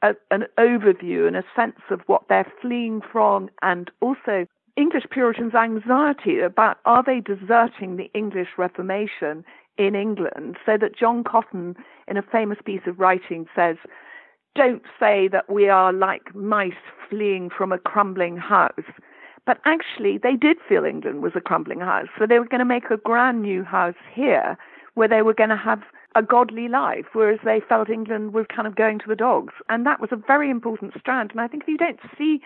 [0.02, 5.54] a, an overview and a sense of what they're fleeing from and also English Puritans'
[5.54, 9.44] anxiety about are they deserting the English Reformation
[9.78, 11.74] in England, so that John Cotton,
[12.06, 13.76] in a famous piece of writing, says,
[14.54, 16.72] Don't say that we are like mice
[17.08, 18.72] fleeing from a crumbling house.
[19.46, 22.64] But actually, they did feel England was a crumbling house, so they were going to
[22.64, 24.56] make a grand new house here
[24.94, 25.82] where they were going to have
[26.14, 29.52] a godly life, whereas they felt England was kind of going to the dogs.
[29.68, 31.32] And that was a very important strand.
[31.32, 32.40] And I think if you don't see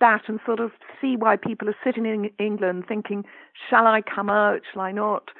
[0.00, 3.24] that and sort of see why people are sitting in England thinking,
[3.68, 4.60] shall I come out?
[4.70, 5.30] Shall I not?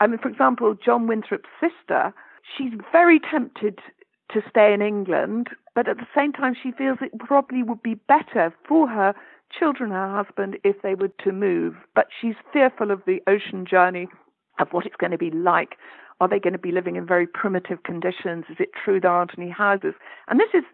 [0.00, 2.14] I mean, for example, John Winthrop's sister,
[2.56, 3.78] she's very tempted
[4.32, 7.94] to stay in England, but at the same time, she feels it probably would be
[7.94, 9.14] better for her
[9.56, 11.74] children her husband if they were to move.
[11.94, 14.08] But she's fearful of the ocean journey,
[14.58, 15.76] of what it's going to be like.
[16.18, 18.46] Are they going to be living in very primitive conditions?
[18.48, 19.92] Is it true there aren't any houses?
[20.28, 20.64] And this is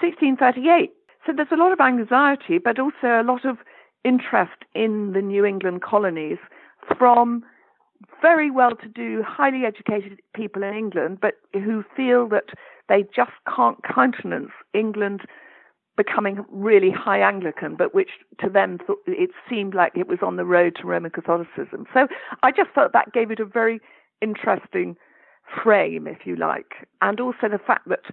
[0.00, 0.92] 1638.
[1.26, 3.58] So there's a lot of anxiety, but also a lot of
[4.02, 6.38] interest in the New England colonies
[6.96, 7.44] from
[8.22, 12.44] very well to do, highly educated people in England, but who feel that
[12.88, 15.22] they just can't countenance England
[15.96, 20.36] becoming really high Anglican, but which to them th- it seemed like it was on
[20.36, 21.86] the road to Roman Catholicism.
[21.92, 22.06] So
[22.42, 23.80] I just felt that gave it a very
[24.22, 24.96] interesting
[25.62, 28.04] frame, if you like, and also the fact that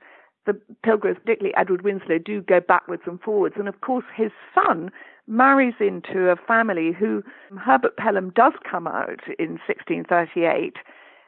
[0.45, 3.55] the pilgrims, particularly Edward Winslow, do go backwards and forwards.
[3.57, 4.91] And of course, his son
[5.27, 7.23] marries into a family who
[7.59, 10.75] Herbert Pelham does come out in 1638,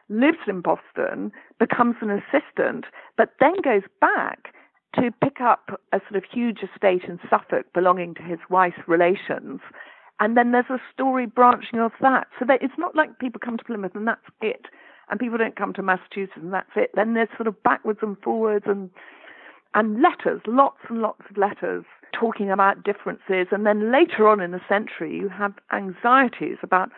[0.09, 2.85] lives in Boston, becomes an assistant,
[3.17, 4.53] but then goes back
[4.95, 9.59] to pick up a sort of huge estate in Suffolk belonging to his wife's relations.
[10.19, 12.27] And then there's a story branching off that.
[12.39, 14.65] So that it's not like people come to Plymouth and that's it.
[15.09, 16.91] And people don't come to Massachusetts and that's it.
[16.95, 18.89] Then there's sort of backwards and forwards and
[19.73, 23.47] and letters, lots and lots of letters talking about differences.
[23.51, 26.89] And then later on in the century, you have anxieties about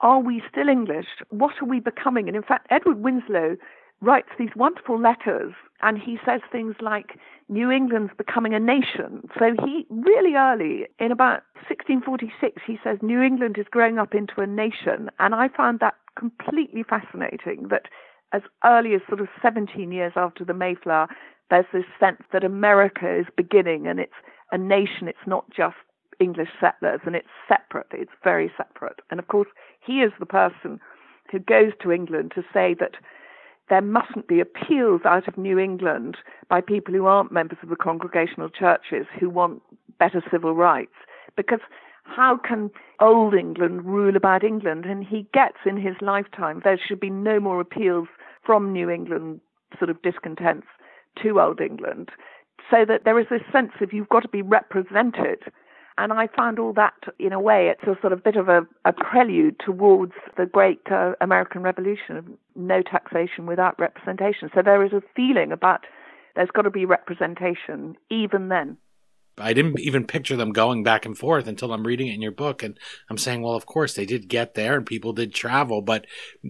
[0.00, 1.06] are we still English?
[1.30, 2.28] What are we becoming?
[2.28, 3.56] And in fact, Edward Winslow
[4.00, 9.28] writes these wonderful letters and he says things like New England's becoming a nation.
[9.38, 14.40] So he really early, in about 1646, he says New England is growing up into
[14.40, 15.10] a nation.
[15.18, 17.86] And I found that completely fascinating that
[18.32, 21.08] as early as sort of 17 years after the Mayflower,
[21.50, 24.12] there's this sense that America is beginning and it's
[24.52, 25.76] a nation, it's not just
[26.20, 29.00] English settlers, and it's separate, it's very separate.
[29.10, 29.48] And of course,
[29.80, 30.80] he is the person
[31.30, 32.96] who goes to England to say that
[33.68, 36.16] there mustn't be appeals out of New England
[36.48, 39.62] by people who aren't members of the congregational churches who want
[39.98, 40.94] better civil rights.
[41.36, 41.60] Because
[42.04, 44.86] how can old England rule about England?
[44.86, 48.08] And he gets in his lifetime, there should be no more appeals
[48.44, 49.40] from New England
[49.78, 50.66] sort of discontents
[51.22, 52.10] to Old England,
[52.70, 55.42] so that there is this sense of you've got to be represented.
[55.98, 58.60] And I found all that, in a way, it's a sort of bit of a,
[58.84, 64.48] a prelude towards the great uh, American Revolution of no taxation without representation.
[64.54, 65.80] So there is a feeling about
[66.36, 68.76] there's got to be representation even then.
[69.40, 72.32] I didn't even picture them going back and forth until I'm reading it in your
[72.32, 72.62] book.
[72.62, 76.06] And I'm saying, well, of course they did get there and people did travel, but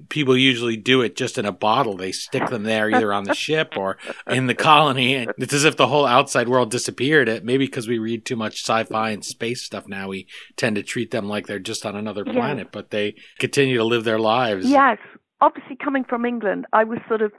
[0.08, 1.96] people usually do it just in a bottle.
[1.96, 5.14] They stick them there either on the ship or in the colony.
[5.14, 7.28] And it's as if the whole outside world disappeared.
[7.28, 10.82] It maybe because we read too much sci-fi and space stuff now, we tend to
[10.82, 14.68] treat them like they're just on another planet, but they continue to live their lives.
[14.68, 14.98] Yes.
[15.40, 17.32] Obviously coming from England, I was sort of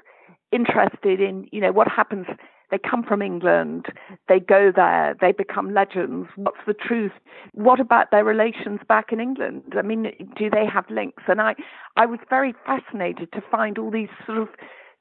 [0.52, 2.26] interested in, you know, what happens
[2.72, 3.88] they come from England,
[4.28, 6.30] they go there, they become legends.
[6.36, 7.12] What's the truth?
[7.54, 9.74] What about their relations back in England?
[9.78, 11.24] I mean, do they have links?
[11.28, 11.56] And I,
[11.98, 14.50] I was very fascinated to find all these sort of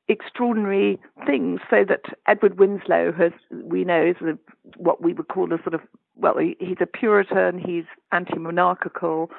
[0.09, 1.61] extraordinary things.
[1.69, 4.39] So that Edward Winslow has, we know, is a,
[4.77, 5.81] what we would call a sort of,
[6.17, 9.31] well, he, he's a Puritan, he's anti monarchical,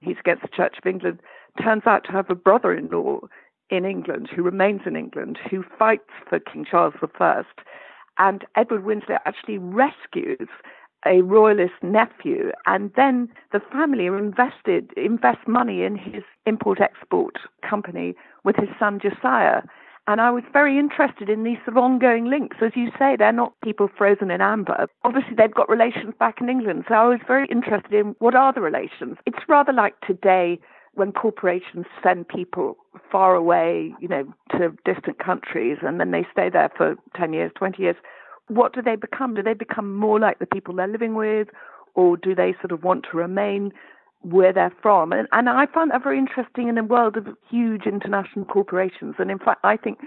[0.00, 1.20] he's against the Church of England,
[1.62, 3.20] turns out to have a brother in law
[3.70, 7.42] in England who remains in England, who fights for King Charles I.
[8.18, 10.48] And Edward Winslow actually rescues
[11.06, 17.36] a royalist nephew, and then the family invested invest money in his import export
[17.68, 18.14] company
[18.44, 19.62] with his son Josiah.
[20.08, 22.56] And I was very interested in these sort of ongoing links.
[22.62, 24.86] As you say, they're not people frozen in amber.
[25.04, 26.86] Obviously, they've got relations back in England.
[26.88, 29.18] So I was very interested in what are the relations.
[29.26, 30.58] It's rather like today
[30.94, 32.78] when corporations send people
[33.12, 37.52] far away, you know, to distant countries and then they stay there for 10 years,
[37.56, 37.96] 20 years,
[38.48, 39.34] what do they become?
[39.34, 41.48] Do they become more like the people they're living with
[41.94, 43.72] or do they sort of want to remain
[44.22, 45.12] where they're from?
[45.12, 49.14] And, and I find that very interesting in a world of huge international corporations.
[49.18, 49.98] And in fact, I think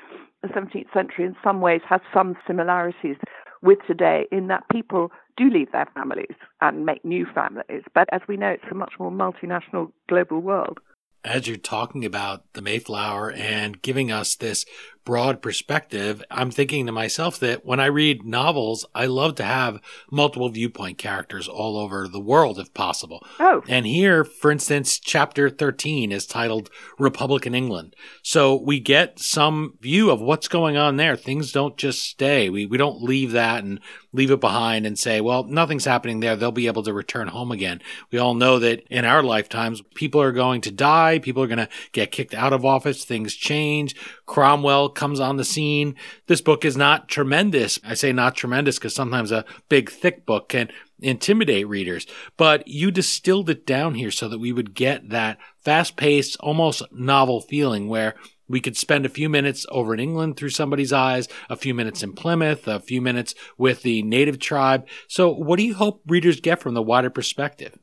[0.41, 3.17] the 17th century in some ways has some similarities
[3.61, 7.83] with today in that people do leave their families and make new families.
[7.93, 10.79] But as we know, it's a much more multinational global world.
[11.23, 14.65] As you're talking about the Mayflower and giving us this
[15.03, 19.81] broad perspective, I'm thinking to myself that when I read novels, I love to have
[20.11, 23.25] multiple viewpoint characters all over the world if possible.
[23.39, 23.63] Oh.
[23.67, 27.95] And here, for instance, chapter 13 is titled Republican England.
[28.21, 31.15] So we get some view of what's going on there.
[31.15, 32.49] Things don't just stay.
[32.49, 33.79] We, we don't leave that and
[34.13, 36.35] leave it behind and say, well, nothing's happening there.
[36.35, 37.81] They'll be able to return home again.
[38.11, 41.19] We all know that in our lifetimes, people are going to die.
[41.19, 43.05] People are going to get kicked out of office.
[43.05, 43.95] Things change.
[44.25, 45.95] Cromwell comes on the scene.
[46.27, 47.79] This book is not tremendous.
[47.83, 50.69] I say not tremendous because sometimes a big, thick book can
[50.99, 52.05] intimidate readers,
[52.37, 56.83] but you distilled it down here so that we would get that fast paced, almost
[56.91, 58.15] novel feeling where
[58.47, 62.03] we could spend a few minutes over in England through somebody's eyes, a few minutes
[62.03, 64.85] in Plymouth, a few minutes with the native tribe.
[65.07, 67.79] So, what do you hope readers get from the wider perspective?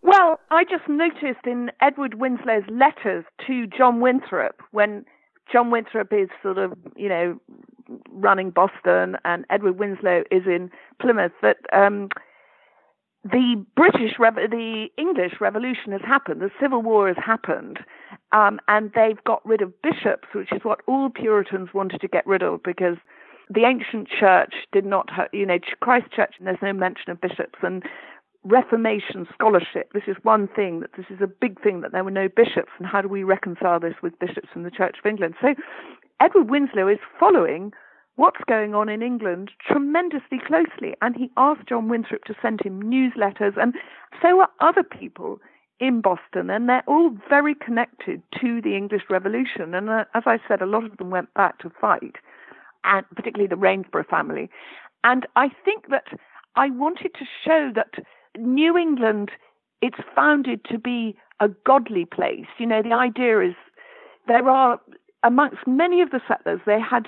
[0.00, 5.04] Well, I just noticed in Edward Winslow's letters to John Winthrop when
[5.50, 7.40] John Winthrop is sort of, you know,
[8.12, 10.70] running Boston, and Edward Winslow is in
[11.00, 11.32] Plymouth.
[11.42, 12.08] That um,
[13.24, 16.40] the British, Revo- the English Revolution has happened.
[16.40, 17.80] The Civil War has happened,
[18.32, 22.26] um, and they've got rid of bishops, which is what all Puritans wanted to get
[22.26, 22.96] rid of because
[23.50, 26.34] the ancient church did not, you know, Christ Church.
[26.38, 27.82] And there's no mention of bishops, and
[28.44, 29.92] Reformation scholarship.
[29.92, 32.70] This is one thing that this is a big thing that there were no bishops,
[32.78, 35.34] and how do we reconcile this with bishops in the Church of England?
[35.40, 35.54] So,
[36.20, 37.72] Edward Winslow is following
[38.16, 42.82] what's going on in England tremendously closely, and he asked John Winthrop to send him
[42.82, 43.74] newsletters, and
[44.20, 45.40] so are other people
[45.80, 49.74] in Boston, and they're all very connected to the English Revolution.
[49.74, 52.16] And uh, as I said, a lot of them went back to fight,
[52.84, 54.50] and particularly the Rainsborough family.
[55.04, 56.06] And I think that
[56.56, 58.04] I wanted to show that
[58.38, 59.30] New England,
[59.82, 62.46] it's founded to be a godly place.
[62.58, 63.54] You know, the idea is
[64.26, 64.80] there are,
[65.22, 67.06] amongst many of the settlers, they had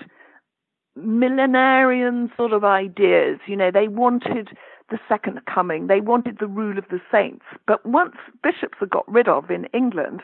[0.99, 3.39] millenarian sort of ideas.
[3.47, 4.51] You know, they wanted
[4.91, 7.45] the second coming, they wanted the rule of the saints.
[7.66, 10.22] But once bishops are got rid of in England,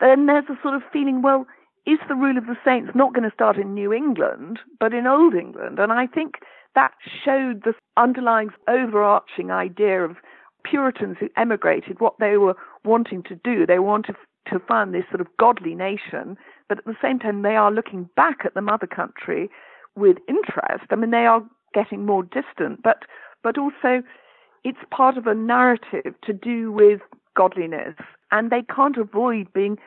[0.00, 1.46] then there's a sort of feeling, well,
[1.86, 5.06] is the rule of the saints not going to start in New England, but in
[5.06, 5.78] Old England?
[5.78, 6.36] And I think
[6.74, 6.92] that
[7.24, 10.16] showed the underlying overarching idea of
[10.64, 12.54] Puritans who emigrated, what they were
[12.84, 13.66] wanting to do.
[13.66, 14.16] They wanted
[14.48, 16.36] to found this sort of godly nation,
[16.68, 19.50] but at the same time, they are looking back at the mother country
[19.94, 20.86] with interest.
[20.90, 21.42] I mean, they are
[21.74, 23.04] getting more distant, but
[23.42, 24.02] but also
[24.64, 27.00] it's part of a narrative to do with
[27.36, 27.96] godliness,
[28.30, 29.78] and they can't avoid being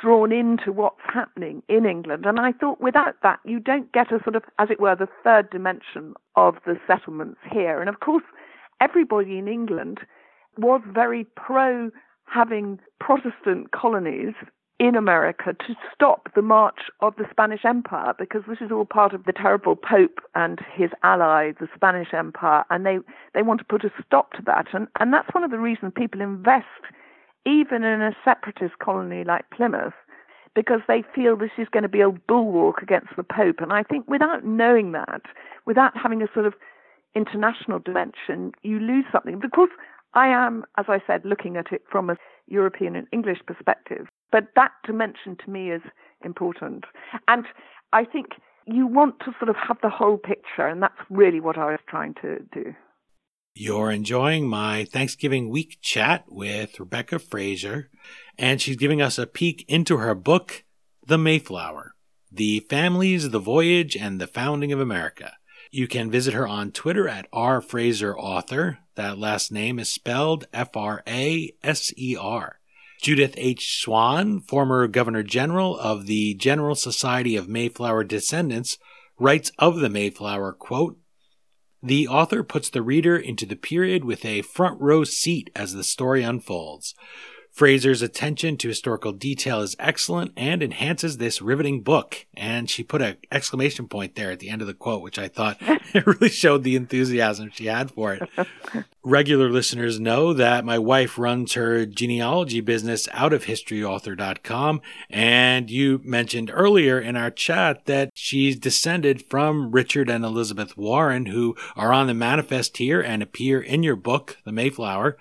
[0.00, 2.24] drawn into what's happening in England.
[2.26, 5.08] And I thought without that, you don't get a sort of, as it were, the
[5.24, 7.80] third dimension of the settlements here.
[7.80, 8.24] And of course,
[8.80, 10.00] everybody in England
[10.56, 11.90] was very pro
[12.26, 14.34] having Protestant colonies
[14.78, 19.12] in America to stop the march of the Spanish Empire because this is all part
[19.12, 22.98] of the terrible Pope and his ally, the Spanish Empire, and they,
[23.34, 24.66] they want to put a stop to that.
[24.72, 26.66] And, and that's one of the reasons people invest
[27.46, 29.94] even in a separatist colony like Plymouth
[30.54, 33.60] because they feel this is going to be a bulwark against the Pope.
[33.60, 35.22] And I think without knowing that,
[35.66, 36.54] without having a sort of
[37.14, 39.38] international dimension, you lose something.
[39.38, 39.68] Because
[40.14, 42.16] I am, as I said, looking at it from a
[42.48, 44.08] European and English perspective.
[44.32, 45.82] But that dimension to me is
[46.24, 46.84] important.
[47.28, 47.44] And
[47.92, 48.28] I think
[48.66, 51.80] you want to sort of have the whole picture, and that's really what I was
[51.88, 52.74] trying to do.
[53.60, 57.90] You're enjoying my Thanksgiving week chat with Rebecca Fraser,
[58.38, 60.62] and she's giving us a peek into her book,
[61.04, 61.96] The Mayflower
[62.30, 65.32] The Families, the Voyage, and the Founding of America.
[65.72, 67.60] You can visit her on Twitter at R.
[67.60, 68.78] Fraser Author.
[68.94, 72.60] That last name is spelled F R A S E R.
[73.02, 73.80] Judith H.
[73.82, 78.78] Swan, former Governor General of the General Society of Mayflower Descendants,
[79.18, 80.96] writes of the Mayflower, quote,
[81.82, 85.84] the author puts the reader into the period with a front row seat as the
[85.84, 86.94] story unfolds.
[87.58, 92.24] Fraser's attention to historical detail is excellent and enhances this riveting book.
[92.36, 95.26] And she put an exclamation point there at the end of the quote, which I
[95.26, 95.60] thought
[96.06, 98.22] really showed the enthusiasm she had for it.
[99.02, 104.80] Regular listeners know that my wife runs her genealogy business out of historyauthor.com.
[105.10, 111.26] And you mentioned earlier in our chat that she's descended from Richard and Elizabeth Warren,
[111.26, 115.16] who are on the manifest here and appear in your book, The Mayflower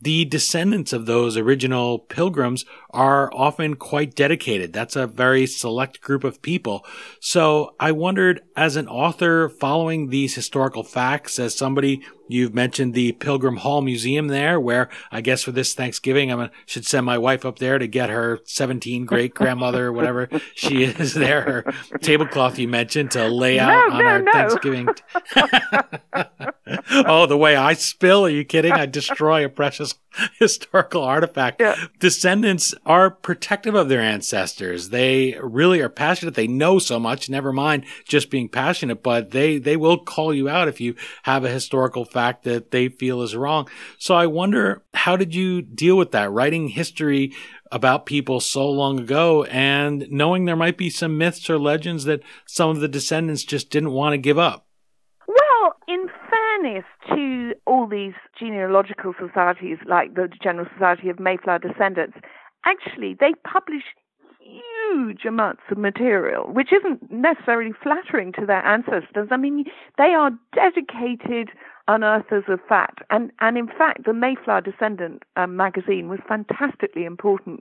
[0.00, 4.72] the descendants of those original pilgrims are often quite dedicated.
[4.72, 6.84] That's a very select group of people.
[7.20, 13.12] So I wondered, as an author following these historical facts, as somebody You've mentioned the
[13.12, 17.44] Pilgrim Hall Museum there, where I guess for this Thanksgiving, I should send my wife
[17.44, 21.64] up there to get her 17 great grandmother or whatever she is there, her
[22.00, 24.32] tablecloth you mentioned to lay out no, on no, our no.
[24.32, 24.88] Thanksgiving.
[27.06, 28.26] oh, the way I spill?
[28.26, 28.72] Are you kidding?
[28.72, 29.94] I destroy a precious
[30.38, 31.60] historical artifact.
[31.60, 31.76] Yeah.
[31.98, 34.90] Descendants are protective of their ancestors.
[34.90, 36.34] They really are passionate.
[36.34, 40.48] They know so much, never mind just being passionate, but they, they will call you
[40.48, 40.94] out if you
[41.24, 43.68] have a historical fact fact that they feel is wrong.
[43.98, 46.30] So I wonder, how did you deal with that?
[46.30, 47.32] Writing history
[47.72, 52.20] about people so long ago and knowing there might be some myths or legends that
[52.46, 54.66] some of the descendants just didn't want to give up.
[56.60, 62.18] To all these genealogical societies, like the General Society of Mayflower Descendants,
[62.66, 63.84] actually they publish
[64.40, 69.28] huge amounts of material, which isn't necessarily flattering to their ancestors.
[69.30, 69.64] I mean,
[69.96, 71.48] they are dedicated
[71.88, 73.00] unearthers of fact.
[73.08, 77.60] And, and in fact, the Mayflower Descendant um, magazine was fantastically important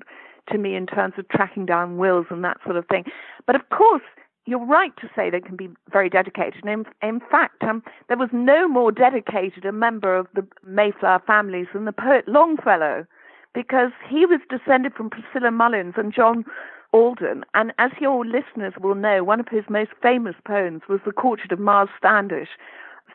[0.51, 3.05] to me in terms of tracking down wills and that sort of thing.
[3.47, 4.03] But of course,
[4.45, 6.63] you're right to say they can be very dedicated.
[6.63, 11.21] And in, in fact, um, there was no more dedicated a member of the Mayflower
[11.25, 13.05] families than the poet Longfellow,
[13.53, 16.45] because he was descended from Priscilla Mullins and John
[16.93, 17.43] Alden.
[17.53, 21.51] And as your listeners will know, one of his most famous poems was The Courtship
[21.51, 22.49] of Miles Standish,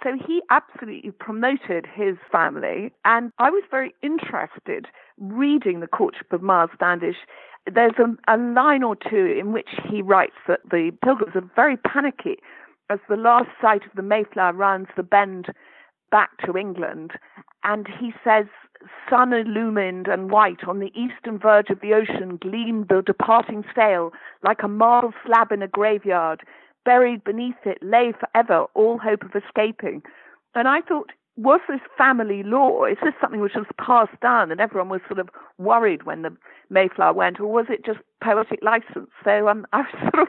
[0.02, 4.86] so he absolutely promoted his family, and I was very interested
[5.18, 7.16] reading The Courtship of Miles Standish.
[7.72, 11.76] There's a, a line or two in which he writes that the pilgrims are very
[11.76, 12.38] panicky
[12.90, 15.46] as the last sight of the Mayflower rounds the bend
[16.10, 17.12] back to England,
[17.64, 18.46] and he says,
[19.08, 24.12] Sun illumined and white on the eastern verge of the ocean gleamed the departing sail
[24.42, 26.42] like a marble slab in a graveyard
[26.84, 30.02] buried beneath it lay forever all hope of escaping.
[30.54, 32.88] And I thought, was this family lore?
[32.88, 35.28] Is this something which was passed down and everyone was sort of
[35.58, 36.36] worried when the
[36.70, 39.10] Mayflower went, or was it just poetic license?
[39.24, 40.28] So um, I was sort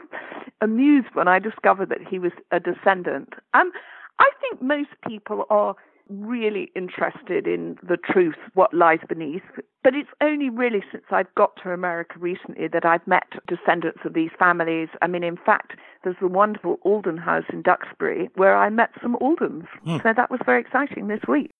[0.60, 3.34] amused when I discovered that he was a descendant.
[3.54, 3.70] Um,
[4.18, 5.74] I think most people are
[6.08, 9.42] really interested in the truth, what lies beneath.
[9.86, 14.14] But it's only really since I've got to America recently that I've met descendants of
[14.14, 14.88] these families.
[15.00, 19.14] I mean, in fact, there's the wonderful Alden House in Duxbury where I met some
[19.20, 19.66] Aldens.
[19.84, 19.98] Hmm.
[19.98, 21.52] So that was very exciting this week.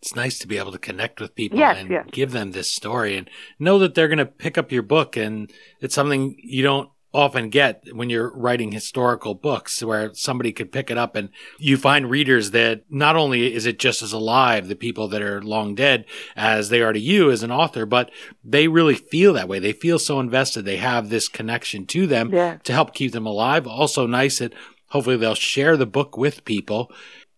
[0.00, 2.06] It's nice to be able to connect with people yes, and yes.
[2.12, 3.28] give them this story and
[3.58, 7.50] know that they're going to pick up your book and it's something you don't often
[7.50, 12.08] get when you're writing historical books where somebody could pick it up and you find
[12.08, 16.06] readers that not only is it just as alive, the people that are long dead
[16.36, 18.10] as they are to you as an author, but
[18.42, 19.58] they really feel that way.
[19.58, 20.64] They feel so invested.
[20.64, 22.56] They have this connection to them yeah.
[22.64, 23.66] to help keep them alive.
[23.66, 24.54] Also nice that
[24.88, 26.90] hopefully they'll share the book with people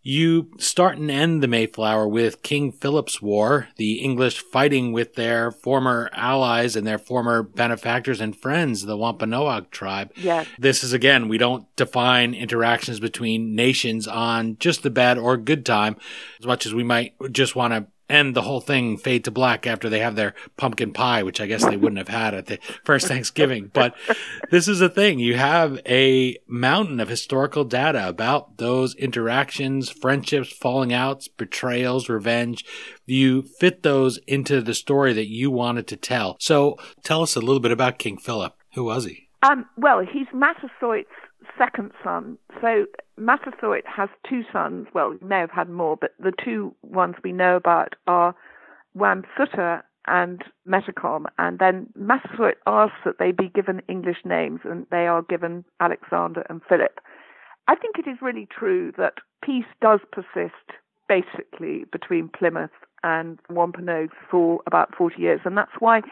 [0.06, 5.50] you start and end the Mayflower with King Philip's War, the English fighting with their
[5.50, 10.12] former allies and their former benefactors and friends, the Wampanoag tribe.
[10.14, 10.46] Yes.
[10.58, 15.64] This is again, we don't define interactions between nations on just the bad or good
[15.64, 15.96] time
[16.38, 19.66] as much as we might just want to and the whole thing fade to black
[19.66, 22.58] after they have their pumpkin pie, which I guess they wouldn't have had at the
[22.84, 23.70] first Thanksgiving.
[23.72, 23.94] But
[24.50, 25.18] this is the thing.
[25.18, 32.64] You have a mountain of historical data about those interactions, friendships, falling outs, betrayals, revenge.
[33.06, 36.36] You fit those into the story that you wanted to tell.
[36.40, 38.54] So tell us a little bit about King Philip.
[38.74, 39.28] Who was he?
[39.42, 41.08] Um, well, he's Massasoit's
[41.58, 42.38] second son.
[42.60, 42.86] So
[43.16, 44.86] Massasoit has two sons.
[44.94, 48.34] Well, he may have had more, but the two ones we know about are
[48.96, 51.26] Wamsutta and Metacom.
[51.38, 56.44] And then Massasoit asks that they be given English names, and they are given Alexander
[56.48, 57.00] and Philip.
[57.66, 60.78] I think it is really true that peace does persist
[61.08, 62.70] basically between Plymouth
[63.02, 65.40] and Wampanoag for about 40 years.
[65.44, 66.02] And that's why,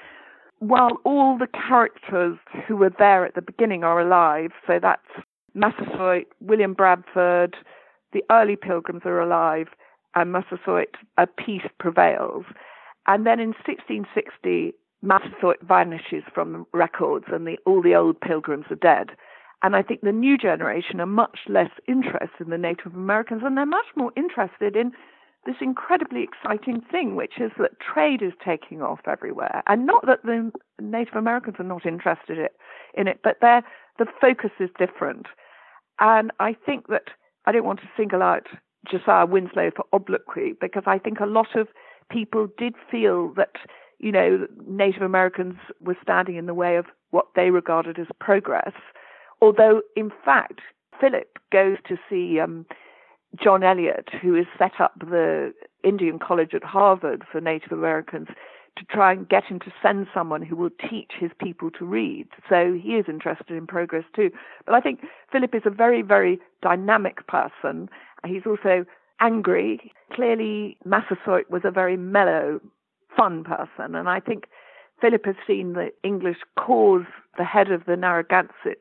[0.59, 5.01] while all the characters who were there at the beginning are alive, so that's
[5.55, 7.57] Massasoit, William Bradford,
[8.13, 9.69] the early pilgrims are alive,
[10.15, 12.45] and Massasoit, a peace prevails.
[13.07, 18.67] And then in 1660, Massasoit vanishes from the records and the, all the old pilgrims
[18.71, 19.11] are dead.
[19.63, 23.57] And I think the new generation are much less interested in the Native Americans and
[23.57, 24.93] they're much more interested in
[25.45, 29.63] this incredibly exciting thing, which is that trade is taking off everywhere.
[29.67, 32.39] And not that the Native Americans are not interested
[32.95, 33.39] in it, but
[34.03, 35.27] the focus is different.
[36.01, 37.09] And I think that
[37.47, 38.47] I don't want to single out
[38.91, 41.69] Josiah Winslow for obloquy because I think a lot of
[42.11, 43.53] people did feel that,
[43.99, 48.73] you know, Native Americans were standing in the way of what they regarded as progress.
[49.41, 50.61] Although, in fact,
[51.01, 52.67] Philip goes to see um,
[53.41, 55.53] John Eliot, who has set up the
[55.85, 58.29] Indian College at Harvard for Native Americans,
[58.79, 62.27] to try and get him to send someone who will teach his people to read.
[62.49, 64.31] So he is interested in progress too.
[64.65, 65.01] But I think
[65.31, 67.89] Philip is a very, very dynamic person.
[68.27, 68.85] He's also
[69.21, 69.93] angry.
[70.13, 72.61] Clearly, Massasoit was a very mellow,
[73.17, 73.95] fun person.
[73.95, 74.45] And I think
[75.01, 77.05] Philip has seen the English cause
[77.37, 78.81] the head of the Narragansetts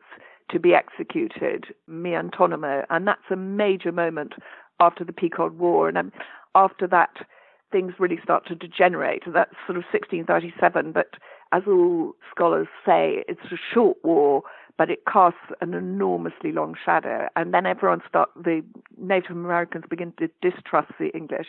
[0.52, 4.34] to be executed, Miantonomo, and that's a major moment
[4.80, 5.90] after the Pequot War.
[5.90, 6.12] And
[6.56, 7.26] after that,
[7.72, 9.24] things really start to degenerate.
[9.26, 11.16] And That's sort of 1637, but
[11.52, 14.44] as all scholars say, it's a short war,
[14.78, 17.28] but it casts an enormously long shadow.
[17.36, 18.64] And then everyone start the
[18.98, 21.48] Native Americans begin to distrust the English,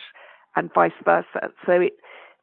[0.55, 1.49] and vice versa.
[1.65, 1.93] So it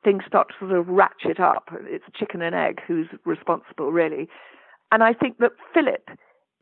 [0.02, 1.68] things start to sort of ratchet up.
[1.82, 4.28] It's chicken and egg who's responsible, really.
[4.90, 6.08] And I think that Philip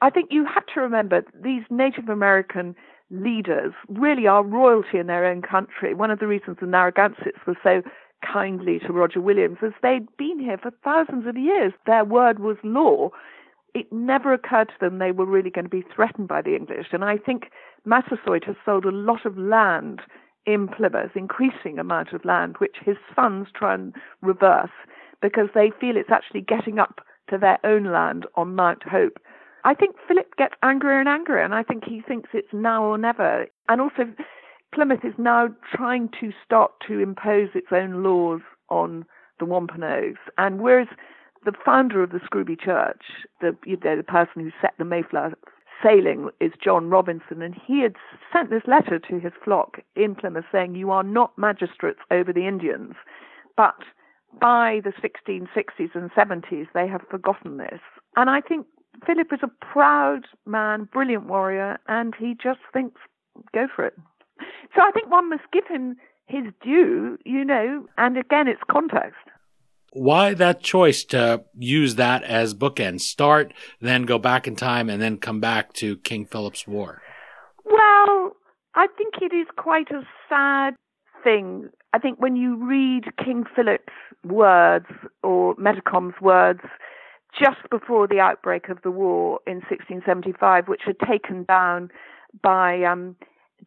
[0.00, 2.76] I think you have to remember these Native American
[3.10, 5.94] leaders really are royalty in their own country.
[5.94, 7.82] One of the reasons the Narragansetts were so
[8.24, 11.72] kindly to Roger Williams is they'd been here for thousands of years.
[11.86, 13.10] Their word was law.
[13.74, 16.88] It never occurred to them they were really going to be threatened by the English.
[16.92, 17.50] And I think
[17.84, 20.00] Massasoit has sold a lot of land
[20.46, 24.70] in Plymouth, increasing amount of land, which his sons try and reverse
[25.20, 29.18] because they feel it's actually getting up to their own land on Mount Hope
[29.64, 32.98] I think Philip gets angrier and angrier, and I think he thinks it's now or
[32.98, 33.46] never.
[33.68, 34.04] And also,
[34.74, 39.04] Plymouth is now trying to start to impose its own laws on
[39.38, 40.20] the Wampanoags.
[40.36, 40.88] And whereas
[41.44, 43.02] the founder of the Scrooby Church,
[43.40, 45.34] the, you know, the person who set the Mayflower
[45.82, 47.94] sailing, is John Robinson, and he had
[48.32, 52.46] sent this letter to his flock in Plymouth saying, You are not magistrates over the
[52.46, 52.94] Indians.
[53.56, 53.76] But
[54.40, 57.80] by the 1660s and 70s, they have forgotten this.
[58.16, 58.66] And I think
[59.06, 63.00] Philip is a proud man, brilliant warrior, and he just thinks,
[63.54, 63.94] go for it.
[64.74, 65.96] So I think one must give him
[66.26, 69.18] his due, you know, and again, it's context.
[69.92, 73.00] Why that choice to use that as bookend?
[73.00, 77.00] Start, then go back in time, and then come back to King Philip's War?
[77.64, 78.36] Well,
[78.74, 80.74] I think it is quite a sad
[81.24, 81.70] thing.
[81.94, 83.92] I think when you read King Philip's
[84.24, 84.86] words
[85.22, 86.60] or Metacom's words,
[87.36, 91.90] just before the outbreak of the war in 1675, which had taken down
[92.42, 93.16] by um,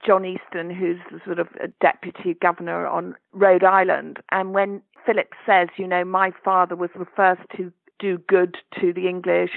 [0.05, 4.19] John Easton, who's sort of a deputy governor on Rhode Island.
[4.31, 8.93] And when Philip says, you know, my father was the first to do good to
[8.93, 9.51] the English,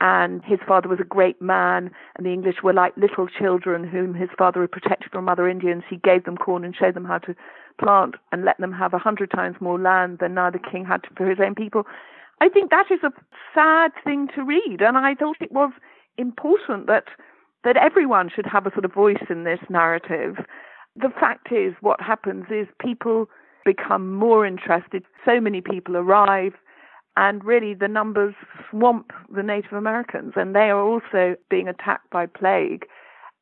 [0.00, 4.14] and his father was a great man, and the English were like little children whom
[4.14, 5.84] his father had protected from other Indians.
[5.88, 7.34] He gave them corn and showed them how to
[7.78, 11.02] plant and let them have a hundred times more land than now the king had
[11.16, 11.84] for his own people.
[12.40, 13.12] I think that is a
[13.54, 15.72] sad thing to read, and I thought it was
[16.18, 17.04] important that
[17.64, 20.36] that everyone should have a sort of voice in this narrative.
[20.96, 23.26] The fact is, what happens is people
[23.64, 25.02] become more interested.
[25.24, 26.52] So many people arrive,
[27.16, 28.34] and really the numbers
[28.70, 32.84] swamp the Native Americans, and they are also being attacked by plague.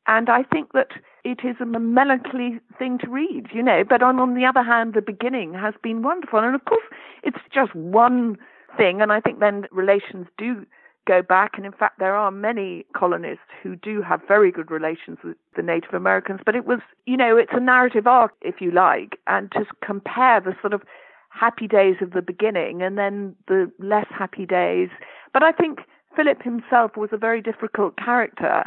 [0.07, 0.91] And I think that
[1.23, 3.83] it is a melancholy thing to read, you know.
[3.87, 6.39] But on, on the other hand, the beginning has been wonderful.
[6.39, 6.83] And of course,
[7.23, 8.37] it's just one
[8.77, 9.01] thing.
[9.01, 10.65] And I think then relations do
[11.05, 11.51] go back.
[11.55, 15.61] And in fact, there are many colonists who do have very good relations with the
[15.61, 16.41] Native Americans.
[16.45, 20.39] But it was, you know, it's a narrative arc, if you like, and to compare
[20.39, 20.81] the sort of
[21.29, 24.89] happy days of the beginning and then the less happy days.
[25.33, 25.79] But I think
[26.15, 28.63] Philip himself was a very difficult character.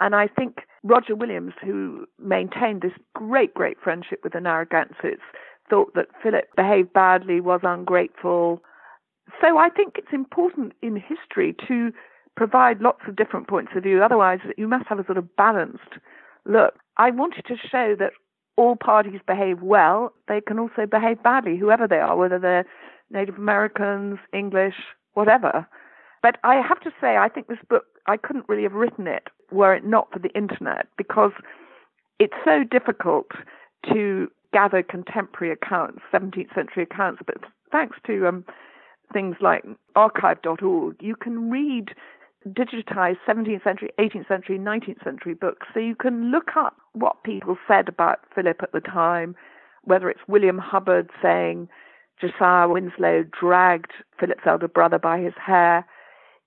[0.00, 5.22] And I think Roger Williams, who maintained this great, great friendship with the Narragansetts,
[5.68, 8.62] thought that Philip behaved badly, was ungrateful,
[9.40, 11.92] so I think it's important in history to
[12.36, 14.02] provide lots of different points of view.
[14.02, 15.98] Otherwise, you must have a sort of balanced
[16.44, 16.74] look.
[16.96, 18.12] I wanted to show that
[18.56, 20.12] all parties behave well.
[20.28, 22.64] They can also behave badly, whoever they are, whether they're
[23.10, 24.74] Native Americans, English,
[25.14, 25.66] whatever.
[26.22, 29.28] But I have to say, I think this book, I couldn't really have written it
[29.50, 31.32] were it not for the internet because
[32.18, 33.26] it's so difficult
[33.92, 37.22] to gather contemporary accounts, 17th century accounts.
[37.26, 37.36] But
[37.70, 38.44] thanks to um,
[39.12, 41.94] things like archive.org, you can read
[42.48, 45.66] digitized 17th century, 18th century, 19th century books.
[45.74, 49.34] So you can look up what people said about Philip at the time,
[49.84, 51.68] whether it's William Hubbard saying
[52.20, 55.84] Josiah Winslow dragged Philip's elder brother by his hair.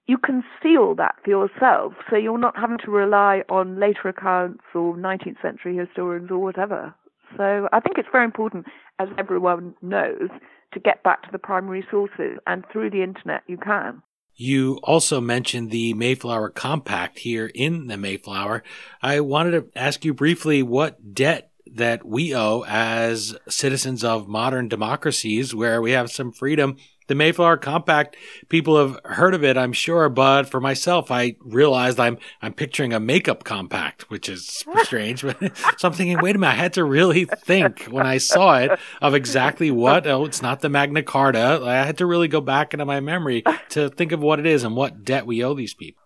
[0.07, 4.07] You can see all that for yourself, so you're not having to rely on later
[4.09, 6.93] accounts or 19th century historians or whatever.
[7.37, 8.65] So I think it's very important,
[8.97, 10.29] as everyone knows,
[10.73, 14.01] to get back to the primary sources, and through the internet you can.
[14.35, 18.63] You also mentioned the Mayflower Compact here in the Mayflower.
[19.01, 24.69] I wanted to ask you briefly what debt that we owe as citizens of modern
[24.69, 26.77] democracies where we have some freedom.
[27.09, 28.15] The Mayflower Compact,
[28.49, 32.93] people have heard of it, I'm sure, but for myself, I realized I'm I'm picturing
[32.93, 35.23] a makeup compact, which is strange.
[35.23, 35.39] But
[35.79, 38.79] so I'm thinking, wait a minute, I had to really think when I saw it
[39.01, 40.05] of exactly what.
[40.05, 41.61] Oh, it's not the Magna Carta.
[41.63, 44.63] I had to really go back into my memory to think of what it is
[44.63, 46.03] and what debt we owe these people.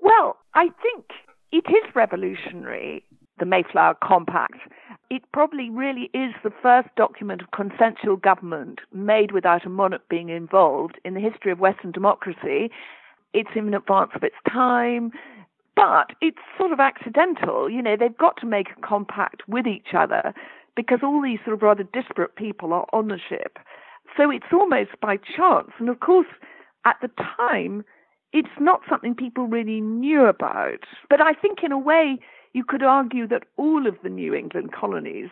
[0.00, 1.04] Well, I think
[1.52, 3.04] it is revolutionary,
[3.38, 4.56] the Mayflower Compact
[5.10, 10.28] it probably really is the first document of consensual government made without a monarch being
[10.28, 12.70] involved in the history of Western democracy.
[13.32, 15.12] It's in advance of its time,
[15.74, 17.70] but it's sort of accidental.
[17.70, 20.34] You know, they've got to make a compact with each other
[20.76, 23.58] because all these sort of rather disparate people are on the ship.
[24.16, 25.70] So it's almost by chance.
[25.78, 26.26] And of course,
[26.84, 27.84] at the time,
[28.32, 30.84] it's not something people really knew about.
[31.08, 32.18] But I think, in a way,
[32.58, 35.30] you could argue that all of the New England colonies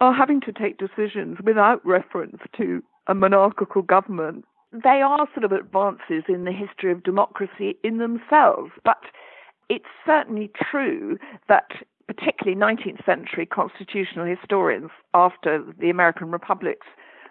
[0.00, 4.46] are having to take decisions without reference to a monarchical government.
[4.72, 9.02] They are sort of advances in the history of democracy in themselves, but
[9.68, 11.18] it's certainly true
[11.50, 11.72] that
[12.06, 16.86] particularly 19th century constitutional historians after the American republics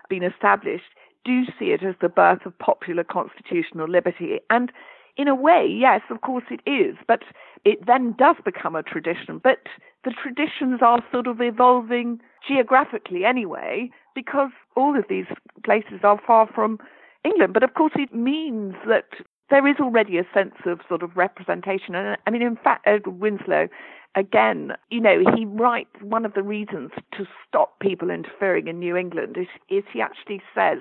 [0.07, 0.93] been established
[1.25, 4.71] do see it as the birth of popular constitutional liberty and
[5.19, 7.23] in a way, yes, of course it is, but
[7.65, 9.37] it then does become a tradition.
[9.43, 9.59] But
[10.05, 15.25] the traditions are sort of evolving geographically anyway, because all of these
[15.65, 16.79] places are far from
[17.25, 17.53] England.
[17.53, 19.09] But of course, it means that
[19.49, 21.95] there is already a sense of sort of representation.
[21.95, 23.67] And I mean, in fact, Edward Winslow,
[24.15, 28.95] again, you know, he writes one of the reasons to stop people interfering in New
[28.95, 30.79] England is, is he actually says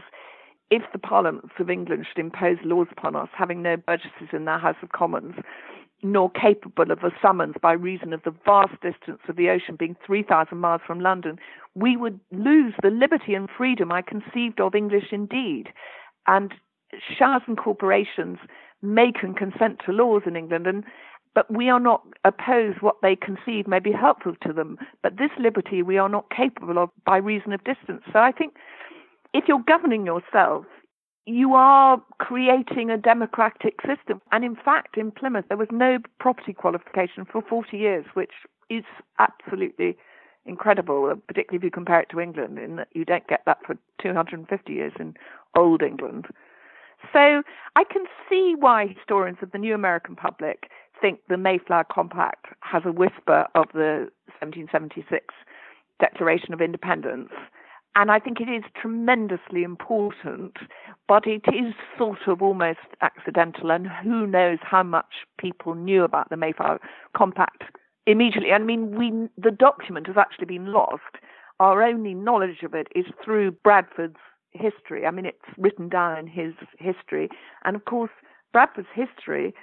[0.71, 4.59] if the parliaments of England should impose laws upon us, having no burgesses in their
[4.59, 5.35] House of Commons,
[6.03, 9.97] nor capable of a summons by reason of the vast distance of the ocean being
[10.07, 11.39] 3,000 miles from London,
[11.75, 15.69] we would lose the liberty and freedom I conceived of English indeed.
[16.27, 16.55] And
[17.19, 18.39] showers and corporations
[18.81, 20.85] make and consent to laws in England, and
[21.35, 24.79] but we are not opposed what they conceive may be helpful to them.
[25.03, 28.03] But this liberty we are not capable of by reason of distance.
[28.13, 28.55] So I think
[29.35, 30.65] if you're governing yourself,
[31.27, 34.23] you are creating a democratic system.
[34.33, 38.33] And in fact, in Plymouth, there was no property qualification for 40 years, which
[38.71, 38.85] is
[39.19, 39.97] absolutely
[40.47, 43.59] incredible, uh, particularly if you compare it to England, in that you don't get that
[43.67, 45.15] for 250 years in
[45.55, 46.27] old England.
[47.13, 47.43] So
[47.77, 50.71] I can see why historians of the new American public
[51.01, 54.09] think the Mayflower Compact has a whisper of the
[54.41, 55.35] 1776
[56.01, 57.31] Declaration of Independence
[57.99, 60.57] and I think it is tremendously important,
[61.09, 66.31] but it is sort of almost accidental, and who knows how much people knew about
[66.31, 66.79] the Mayflower
[67.17, 67.65] Compact
[68.07, 68.53] immediately.
[68.53, 71.17] I mean, we the document has actually been lost.
[71.59, 74.15] Our only knowledge of it is through Bradford's
[74.53, 75.05] history.
[75.05, 77.29] I mean, it's written down in his history,
[77.65, 78.13] and of course,
[78.53, 79.55] Bradford's history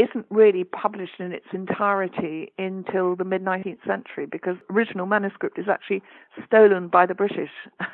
[0.00, 5.66] isn't really published in its entirety until the mid 19th century because original manuscript is
[5.68, 6.02] actually
[6.46, 7.50] stolen by the British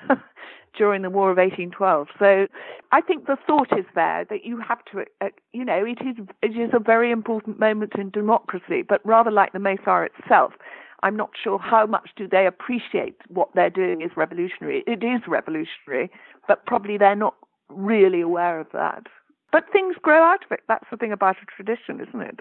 [0.79, 2.09] during the War of 1812.
[2.19, 2.47] So
[2.93, 6.17] I think the thought is there that you have to, uh, you know, it is
[6.43, 10.53] it is a very important moment in democracy, but rather like the Mayflower itself.
[11.03, 14.83] I'm not sure how much do they appreciate what they're doing is revolutionary.
[14.87, 16.11] It is revolutionary,
[16.49, 17.35] but probably they're not
[17.69, 19.07] really aware of that.
[19.57, 20.61] But things grow out of it.
[20.69, 22.41] That's the thing about a tradition, isn't it?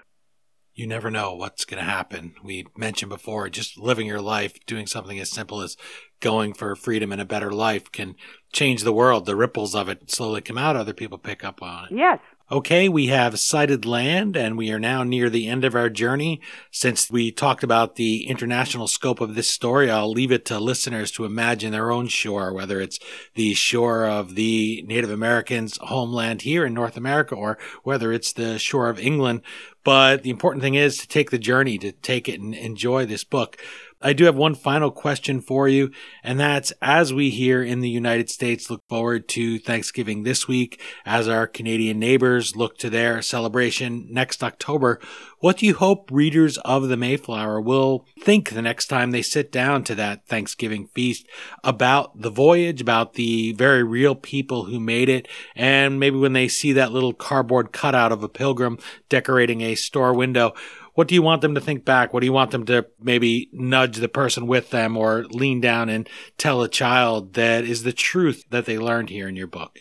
[0.74, 2.34] You never know what's going to happen.
[2.44, 5.78] We mentioned before, just living your life, doing something as simple as
[6.20, 8.16] going for freedom and a better life can
[8.52, 9.24] change the world.
[9.24, 11.92] The ripples of it slowly come out, other people pick up on it.
[11.96, 12.18] Yes,
[12.48, 16.40] Okay, we have sighted land and we are now near the end of our journey.
[16.70, 21.10] Since we talked about the international scope of this story, I'll leave it to listeners
[21.12, 23.00] to imagine their own shore, whether it's
[23.34, 28.60] the shore of the Native Americans' homeland here in North America or whether it's the
[28.60, 29.42] shore of England.
[29.82, 33.24] But the important thing is to take the journey, to take it and enjoy this
[33.24, 33.56] book.
[34.02, 35.90] I do have one final question for you,
[36.22, 40.80] and that's as we here in the United States look forward to Thanksgiving this week,
[41.06, 45.00] as our Canadian neighbors look to their celebration next October,
[45.38, 49.50] what do you hope readers of the Mayflower will think the next time they sit
[49.50, 51.26] down to that Thanksgiving feast
[51.64, 56.48] about the voyage, about the very real people who made it, and maybe when they
[56.48, 58.78] see that little cardboard cutout of a pilgrim
[59.08, 60.52] decorating a store window?
[60.96, 62.12] What do you want them to think back?
[62.12, 65.90] What do you want them to maybe nudge the person with them or lean down
[65.90, 69.80] and tell a child that is the truth that they learned here in your book?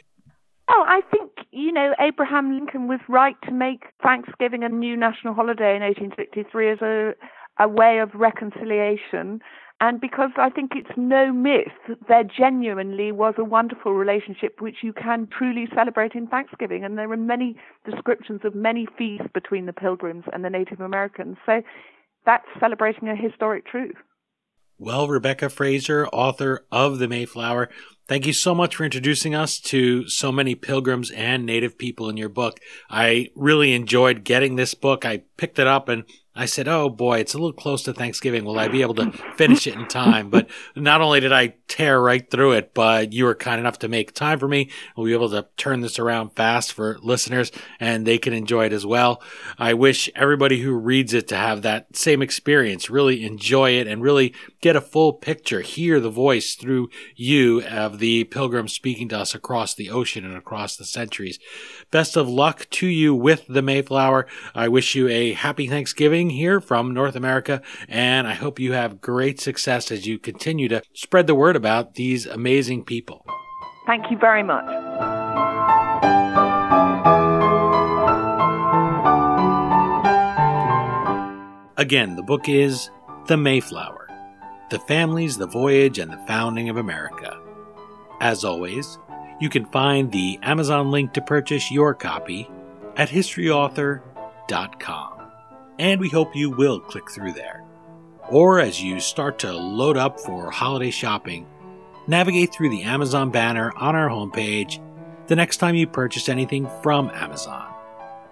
[0.70, 5.36] Oh, I think, you know, Abraham Lincoln was right to make Thanksgiving a new national
[5.36, 7.14] holiday in 1863 as a,
[7.60, 9.42] a way of reconciliation
[9.82, 14.94] and because I think it's no myth, there genuinely was a wonderful relationship which you
[14.94, 16.86] can truly celebrate in Thanksgiving.
[16.86, 17.58] And there are many
[17.90, 21.36] descriptions of many feasts between the Pilgrims and the Native Americans.
[21.46, 21.62] So
[22.26, 23.96] that's celebrating a historic truth.
[24.78, 27.70] Well, Rebecca Fraser, author of The Mayflower,
[28.08, 32.18] thank you so much for introducing us to so many pilgrims and native people in
[32.18, 32.60] your book.
[32.90, 35.06] I really enjoyed getting this book.
[35.06, 36.04] I picked it up and
[36.36, 38.44] I said, "Oh boy, it's a little close to Thanksgiving.
[38.44, 42.02] Will I be able to finish it in time?" But not only did I tear
[42.02, 44.70] right through it, but you were kind enough to make time for me.
[44.96, 48.74] We'll be able to turn this around fast for listeners, and they can enjoy it
[48.74, 49.22] as well.
[49.58, 54.02] I wish everybody who reads it to have that same experience, really enjoy it, and
[54.02, 59.20] really get a full picture, hear the voice through you of the pilgrim speaking to
[59.20, 61.40] us across the ocean and across the centuries.
[61.92, 64.28] Best of luck to you with the Mayflower.
[64.54, 69.02] I wish you a happy Thanksgiving here from North America, and I hope you have
[69.02, 73.26] great success as you continue to spread the word about these amazing people.
[73.86, 74.66] Thank you very much.
[81.78, 82.90] Again, the book is
[83.28, 84.08] The Mayflower
[84.70, 87.40] The Families, the Voyage, and the Founding of America.
[88.22, 88.98] As always,
[89.40, 92.50] you can find the Amazon link to purchase your copy
[92.96, 95.15] at historyauthor.com
[95.80, 97.64] and we hope you will click through there.
[98.30, 101.46] Or as you start to load up for holiday shopping,
[102.08, 104.80] navigate through the Amazon banner on our homepage
[105.28, 107.72] the next time you purchase anything from Amazon.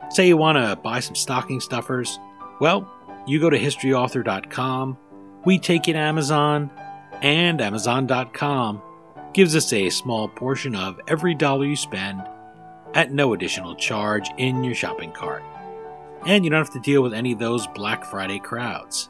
[0.10, 2.20] Say you want to buy some stocking stuffers?
[2.60, 2.90] Well,
[3.28, 4.98] you go to historyauthor.com,
[5.46, 6.70] we take it Amazon,
[7.22, 8.82] and Amazon.com
[9.34, 12.22] gives us a small portion of every dollar you spend
[12.94, 15.44] at no additional charge in your shopping cart
[16.26, 19.10] and you don't have to deal with any of those Black Friday crowds.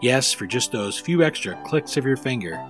[0.00, 2.60] Yes, for just those few extra clicks of your finger,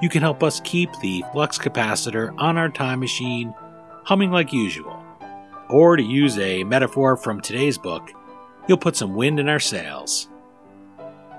[0.00, 3.54] you can help us keep the flux capacitor on our time machine
[4.04, 5.02] humming like usual.
[5.68, 8.10] Or to use a metaphor from today's book,
[8.66, 10.28] you'll put some wind in our sails.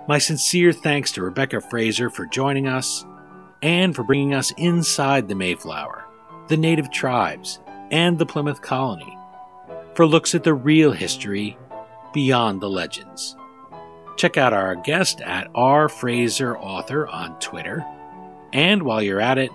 [0.07, 3.05] My sincere thanks to Rebecca Fraser for joining us
[3.61, 6.05] and for bringing us inside the Mayflower,
[6.49, 7.59] the native tribes,
[7.89, 9.17] and the Plymouth colony
[9.95, 11.57] for looks at the real history
[12.13, 13.35] beyond the legends.
[14.15, 15.89] Check out our guest at R.
[15.89, 17.83] Fraser Author on Twitter.
[18.53, 19.51] And while you're at it,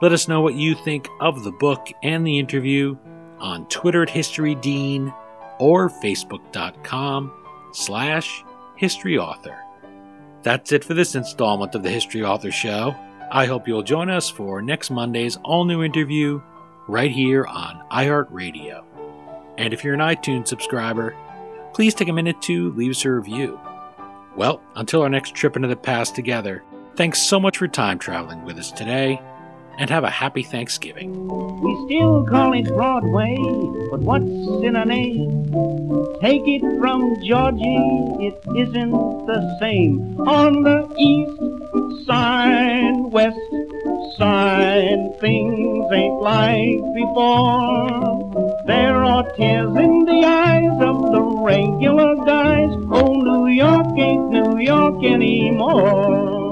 [0.00, 2.96] let us know what you think of the book and the interview
[3.38, 5.12] on Twitter at History Dean
[5.58, 7.32] or Facebook.com
[7.72, 8.42] slash
[8.76, 9.58] History Author.
[10.42, 12.96] That's it for this installment of the History Author Show.
[13.30, 16.40] I hope you'll join us for next Monday's all new interview
[16.88, 18.84] right here on iHeartRadio.
[19.58, 21.14] And if you're an iTunes subscriber,
[21.72, 23.58] please take a minute to leave us a review.
[24.36, 26.62] Well, until our next trip into the past together,
[26.96, 29.20] thanks so much for time traveling with us today,
[29.78, 31.28] and have a happy Thanksgiving.
[31.62, 33.36] We still call it Broadway,
[33.90, 35.44] but what's in a name?
[36.20, 40.20] Take it from Georgie, it isn't the same.
[40.28, 41.59] On the east
[42.06, 43.38] side, west
[44.16, 48.62] side, things ain't like before.
[48.66, 52.70] There are tears in the eyes of the regular guys.
[52.90, 56.49] Oh, New York ain't New York anymore.